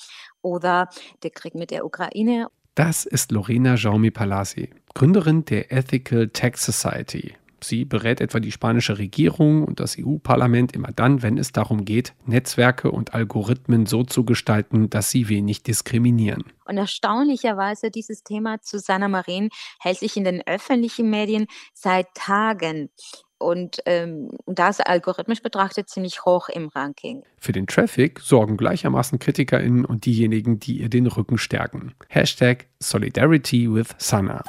oder 0.42 0.90
der 1.22 1.30
Krieg 1.30 1.54
mit 1.54 1.70
der 1.70 1.86
Ukraine. 1.86 2.48
Das 2.76 3.06
ist 3.06 3.32
Lorena 3.32 3.76
Jaume 3.76 4.10
Palasi, 4.10 4.68
Gründerin 4.92 5.46
der 5.46 5.72
Ethical 5.72 6.28
Tech 6.28 6.58
Society. 6.58 7.34
Sie 7.64 7.86
berät 7.86 8.20
etwa 8.20 8.38
die 8.38 8.52
spanische 8.52 8.98
Regierung 8.98 9.64
und 9.64 9.80
das 9.80 9.96
EU-Parlament 9.98 10.74
immer 10.74 10.92
dann, 10.92 11.22
wenn 11.22 11.38
es 11.38 11.52
darum 11.52 11.86
geht, 11.86 12.12
Netzwerke 12.26 12.90
und 12.90 13.14
Algorithmen 13.14 13.86
so 13.86 14.04
zu 14.04 14.26
gestalten, 14.26 14.90
dass 14.90 15.10
sie 15.10 15.30
wenig 15.30 15.62
diskriminieren. 15.62 16.44
Und 16.66 16.76
erstaunlicherweise 16.76 17.90
dieses 17.90 18.22
Thema 18.22 18.58
Susanna 18.60 19.08
Marin 19.08 19.48
hält 19.80 20.00
sich 20.00 20.18
in 20.18 20.24
den 20.24 20.46
öffentlichen 20.46 21.08
Medien 21.08 21.46
seit 21.72 22.12
Tagen 22.12 22.90
und 23.38 23.78
ähm, 23.86 24.30
das 24.46 24.80
algorithmisch 24.80 25.42
betrachtet 25.42 25.88
ziemlich 25.88 26.24
hoch 26.24 26.48
im 26.48 26.68
Ranking. 26.68 27.22
Für 27.38 27.52
den 27.52 27.66
Traffic 27.66 28.20
sorgen 28.20 28.56
gleichermaßen 28.56 29.18
KritikerInnen 29.18 29.84
und 29.84 30.06
diejenigen, 30.06 30.58
die 30.58 30.80
ihr 30.80 30.88
den 30.88 31.06
Rücken 31.06 31.38
stärken. 31.38 31.94
Hashtag 32.08 32.66
Solidarity 32.80 33.72
with 33.72 33.88
Sana. 33.98 34.42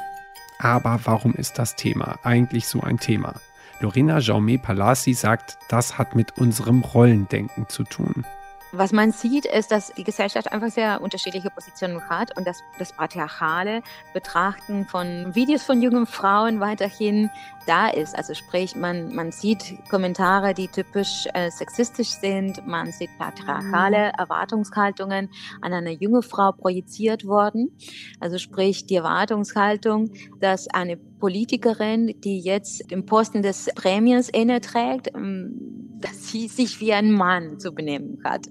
Aber 0.58 1.00
warum 1.04 1.34
ist 1.34 1.58
das 1.58 1.76
Thema 1.76 2.18
eigentlich 2.24 2.66
so 2.66 2.80
ein 2.80 2.98
Thema? 2.98 3.40
Lorena 3.80 4.18
Jaume 4.18 4.58
Palasi 4.58 5.14
sagt, 5.14 5.56
das 5.68 5.98
hat 5.98 6.16
mit 6.16 6.36
unserem 6.38 6.82
Rollendenken 6.82 7.68
zu 7.68 7.84
tun. 7.84 8.24
Was 8.72 8.92
man 8.92 9.12
sieht, 9.12 9.46
ist, 9.46 9.70
dass 9.70 9.94
die 9.94 10.04
Gesellschaft 10.04 10.52
einfach 10.52 10.68
sehr 10.68 11.00
unterschiedliche 11.00 11.48
Positionen 11.48 12.06
hat 12.10 12.36
und 12.36 12.46
dass 12.46 12.62
das 12.78 12.92
patriarchale 12.92 13.82
Betrachten 14.12 14.84
von 14.84 15.34
Videos 15.34 15.62
von 15.62 15.80
jungen 15.80 16.06
Frauen 16.06 16.60
weiterhin 16.60 17.30
da 17.68 17.88
ist. 17.88 18.16
Also 18.16 18.34
sprich, 18.34 18.74
man, 18.74 19.14
man 19.14 19.30
sieht 19.30 19.74
Kommentare, 19.90 20.54
die 20.54 20.68
typisch 20.68 21.26
äh, 21.34 21.50
sexistisch 21.50 22.08
sind, 22.08 22.66
man 22.66 22.90
sieht 22.92 23.10
patriarchale 23.18 24.08
mhm. 24.08 24.18
Erwartungshaltungen 24.18 25.28
an 25.60 25.72
eine 25.72 25.92
junge 25.92 26.22
Frau 26.22 26.52
projiziert 26.52 27.26
worden. 27.26 27.70
Also 28.20 28.38
sprich, 28.38 28.86
die 28.86 28.96
Erwartungshaltung, 28.96 30.10
dass 30.40 30.68
eine 30.68 30.96
Politikerin, 30.96 32.14
die 32.20 32.40
jetzt 32.40 32.90
den 32.90 33.04
Posten 33.04 33.42
des 33.42 33.68
Prämiers 33.74 34.28
inne 34.28 34.60
trägt, 34.60 35.14
ähm, 35.14 35.88
dass 36.00 36.28
sie 36.28 36.48
sich 36.48 36.80
wie 36.80 36.92
ein 36.92 37.12
Mann 37.12 37.58
zu 37.58 37.72
benehmen 37.72 38.22
hat. 38.24 38.46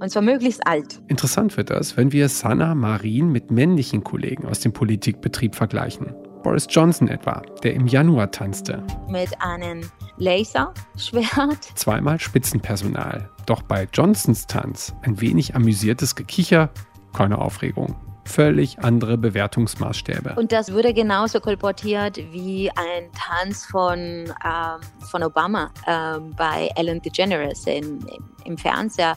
Und 0.00 0.10
zwar 0.10 0.22
möglichst 0.22 0.66
alt. 0.66 1.02
Interessant 1.08 1.56
wird 1.56 1.70
das, 1.70 1.96
wenn 1.96 2.12
wir 2.12 2.28
Sanna 2.28 2.74
Marin 2.74 3.30
mit 3.30 3.50
männlichen 3.50 4.04
Kollegen 4.04 4.46
aus 4.46 4.60
dem 4.60 4.72
Politikbetrieb 4.72 5.54
vergleichen. 5.54 6.14
Boris 6.42 6.66
Johnson 6.68 7.08
etwa, 7.08 7.42
der 7.62 7.74
im 7.74 7.86
Januar 7.86 8.30
tanzte. 8.30 8.82
Mit 9.08 9.30
einem 9.40 9.82
Laserschwert. 10.16 11.64
Zweimal 11.74 12.18
Spitzenpersonal. 12.20 13.30
Doch 13.46 13.62
bei 13.62 13.88
Johnsons 13.92 14.46
Tanz 14.46 14.94
ein 15.02 15.20
wenig 15.20 15.54
amüsiertes 15.54 16.14
Gekicher, 16.14 16.70
keine 17.12 17.38
Aufregung 17.38 17.96
völlig 18.28 18.78
andere 18.80 19.18
Bewertungsmaßstäbe. 19.18 20.34
Und 20.36 20.52
das 20.52 20.72
wurde 20.72 20.94
genauso 20.94 21.40
kolportiert 21.40 22.18
wie 22.30 22.70
ein 22.70 23.10
Tanz 23.12 23.66
von, 23.66 23.98
ähm, 23.98 24.80
von 25.10 25.22
Obama 25.22 25.70
ähm, 25.86 26.34
bei 26.36 26.70
Ellen 26.76 27.00
DeGeneres 27.02 27.66
in, 27.66 28.04
im 28.44 28.58
Fernseher. 28.58 29.16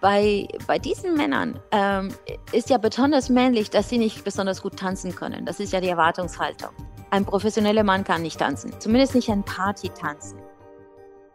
Bei, 0.00 0.46
bei 0.66 0.78
diesen 0.78 1.14
Männern 1.16 1.58
ähm, 1.72 2.08
ist 2.52 2.70
ja 2.70 2.78
besonders 2.78 3.28
männlich, 3.28 3.70
dass 3.70 3.88
sie 3.88 3.98
nicht 3.98 4.24
besonders 4.24 4.62
gut 4.62 4.78
tanzen 4.78 5.14
können. 5.14 5.44
Das 5.44 5.60
ist 5.60 5.72
ja 5.72 5.80
die 5.80 5.88
Erwartungshaltung. 5.88 6.70
Ein 7.10 7.26
professioneller 7.26 7.84
Mann 7.84 8.04
kann 8.04 8.22
nicht 8.22 8.38
tanzen, 8.38 8.72
zumindest 8.78 9.14
nicht 9.14 9.28
ein 9.28 9.44
Party 9.44 9.90
tanzen. 9.90 10.38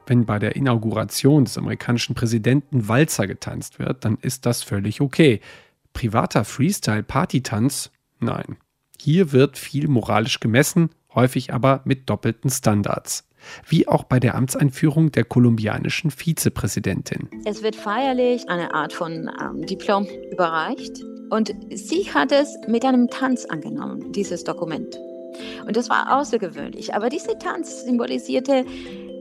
Wenn 0.07 0.25
bei 0.25 0.39
der 0.39 0.55
Inauguration 0.55 1.43
des 1.43 1.57
amerikanischen 1.57 2.15
Präsidenten 2.15 2.87
Walzer 2.87 3.27
getanzt 3.27 3.77
wird, 3.77 4.05
dann 4.05 4.17
ist 4.21 4.45
das 4.45 4.63
völlig 4.63 5.01
okay 5.01 5.41
privater 5.97 6.45
Freestyle-Partytanz? 6.45 7.89
Nein. 8.19 8.57
Hier 9.01 9.31
wird 9.31 9.57
viel 9.57 9.87
moralisch 9.87 10.39
gemessen, 10.39 10.91
häufig 11.15 11.51
aber 11.51 11.81
mit 11.85 12.07
doppelten 12.07 12.51
Standards. 12.51 13.27
Wie 13.67 13.87
auch 13.87 14.03
bei 14.03 14.19
der 14.19 14.35
Amtseinführung 14.35 15.11
der 15.11 15.23
kolumbianischen 15.23 16.11
Vizepräsidentin. 16.11 17.29
Es 17.45 17.63
wird 17.63 17.75
feierlich 17.75 18.47
eine 18.47 18.75
Art 18.75 18.93
von 18.93 19.31
ähm, 19.41 19.65
Diplom 19.65 20.05
überreicht. 20.31 21.03
Und 21.31 21.55
sie 21.73 22.13
hat 22.13 22.31
es 22.31 22.55
mit 22.67 22.85
einem 22.85 23.07
Tanz 23.07 23.45
angenommen, 23.45 24.11
dieses 24.11 24.43
Dokument. 24.43 24.99
Und 25.65 25.75
das 25.75 25.89
war 25.89 26.15
außergewöhnlich. 26.15 26.93
Aber 26.93 27.09
dieser 27.09 27.39
Tanz 27.39 27.85
symbolisierte 27.85 28.65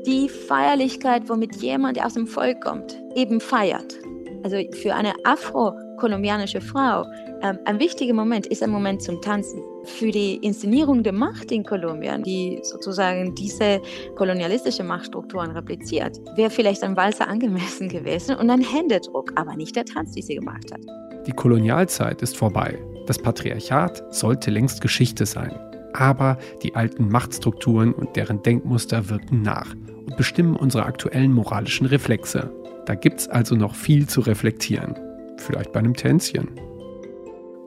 die 0.07 0.29
Feierlichkeit, 0.29 1.31
womit 1.31 1.57
jemand, 1.57 1.97
der 1.97 2.05
aus 2.05 2.15
dem 2.15 2.27
Volk 2.27 2.61
kommt, 2.61 3.01
eben 3.15 3.41
feiert. 3.41 3.95
Also 4.43 4.59
für 4.73 4.95
eine 4.95 5.15
Afro- 5.25 5.86
kolumbianische 5.97 6.61
Frau. 6.61 7.05
Ähm, 7.43 7.59
ein 7.65 7.79
wichtiger 7.79 8.15
Moment 8.15 8.47
ist 8.47 8.63
ein 8.63 8.71
Moment 8.71 9.03
zum 9.03 9.21
Tanzen. 9.21 9.63
Für 9.85 10.11
die 10.11 10.37
Inszenierung 10.37 11.03
der 11.03 11.13
Macht 11.13 11.53
in 11.53 11.65
Kolumbien, 11.65 12.23
die 12.23 12.59
sozusagen 12.63 13.35
diese 13.35 13.81
kolonialistische 14.17 14.85
Machtstrukturen 14.85 15.53
repliziert, 15.53 16.21
wäre 16.37 16.51
vielleicht 16.51 16.83
ein 16.83 16.97
Walzer 16.97 17.29
angemessen 17.29 17.89
gewesen 17.97 18.37
und 18.37 18.51
ein 18.51 18.61
Händedruck, 18.61 19.33
aber 19.37 19.57
nicht 19.57 19.77
der 19.77 19.85
Tanz, 19.85 20.13
den 20.13 20.23
sie 20.23 20.35
gemacht 20.35 20.73
hat. 20.73 20.81
Die 21.27 21.33
Kolonialzeit 21.33 22.23
ist 22.23 22.37
vorbei. 22.37 22.79
Das 23.07 23.19
Patriarchat 23.19 24.15
sollte 24.15 24.51
längst 24.51 24.81
Geschichte 24.81 25.27
sein. 25.27 25.59
Aber 25.93 26.39
die 26.63 26.75
alten 26.75 27.09
Machtstrukturen 27.09 27.93
und 27.93 28.17
deren 28.17 28.43
Denkmuster 28.43 29.09
wirken 29.09 29.43
nach 29.43 29.73
und 30.07 30.17
bestimmen 30.17 30.57
unsere 30.57 30.85
aktuellen 30.85 31.33
moralischen 31.33 31.87
Reflexe. 31.87 32.53
Da 32.85 32.95
gibt 32.95 33.21
es 33.21 33.29
also 33.29 33.57
noch 33.57 33.75
viel 33.75 34.07
zu 34.07 34.21
reflektieren 34.21 34.95
vielleicht 35.39 35.73
bei 35.73 35.81
einem 35.81 35.95
Tänzchen. 35.95 36.61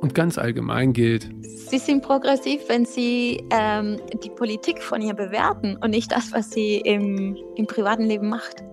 Und 0.01 0.15
ganz 0.15 0.37
allgemein 0.37 0.93
gilt, 0.93 1.29
Sie 1.69 1.77
sind 1.77 2.01
progressiv, 2.01 2.61
wenn 2.67 2.85
Sie 2.85 3.43
ähm, 3.51 3.99
die 4.23 4.31
Politik 4.31 4.81
von 4.81 5.01
ihr 5.01 5.13
bewerten 5.13 5.77
und 5.77 5.91
nicht 5.91 6.11
das, 6.11 6.31
was 6.31 6.49
sie 6.49 6.77
im, 6.77 7.37
im 7.55 7.67
privaten 7.67 8.05
Leben 8.05 8.27
macht. 8.27 8.63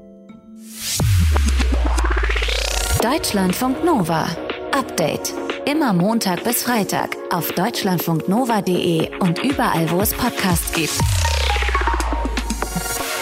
Deutschlandfunk 3.03 3.85
Nova. 3.85 4.27
Update. 4.73 5.35
Immer 5.71 5.93
Montag 5.93 6.43
bis 6.45 6.63
Freitag 6.63 7.17
auf 7.31 7.53
deutschlandfunknova.de 7.53 9.19
und 9.19 9.45
überall, 9.45 9.91
wo 9.91 10.01
es 10.01 10.15
Podcasts 10.15 10.73
gibt. 10.73 10.99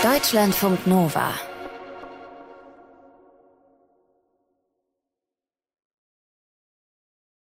Deutschlandfunk 0.05 0.87
Nova. 0.87 1.33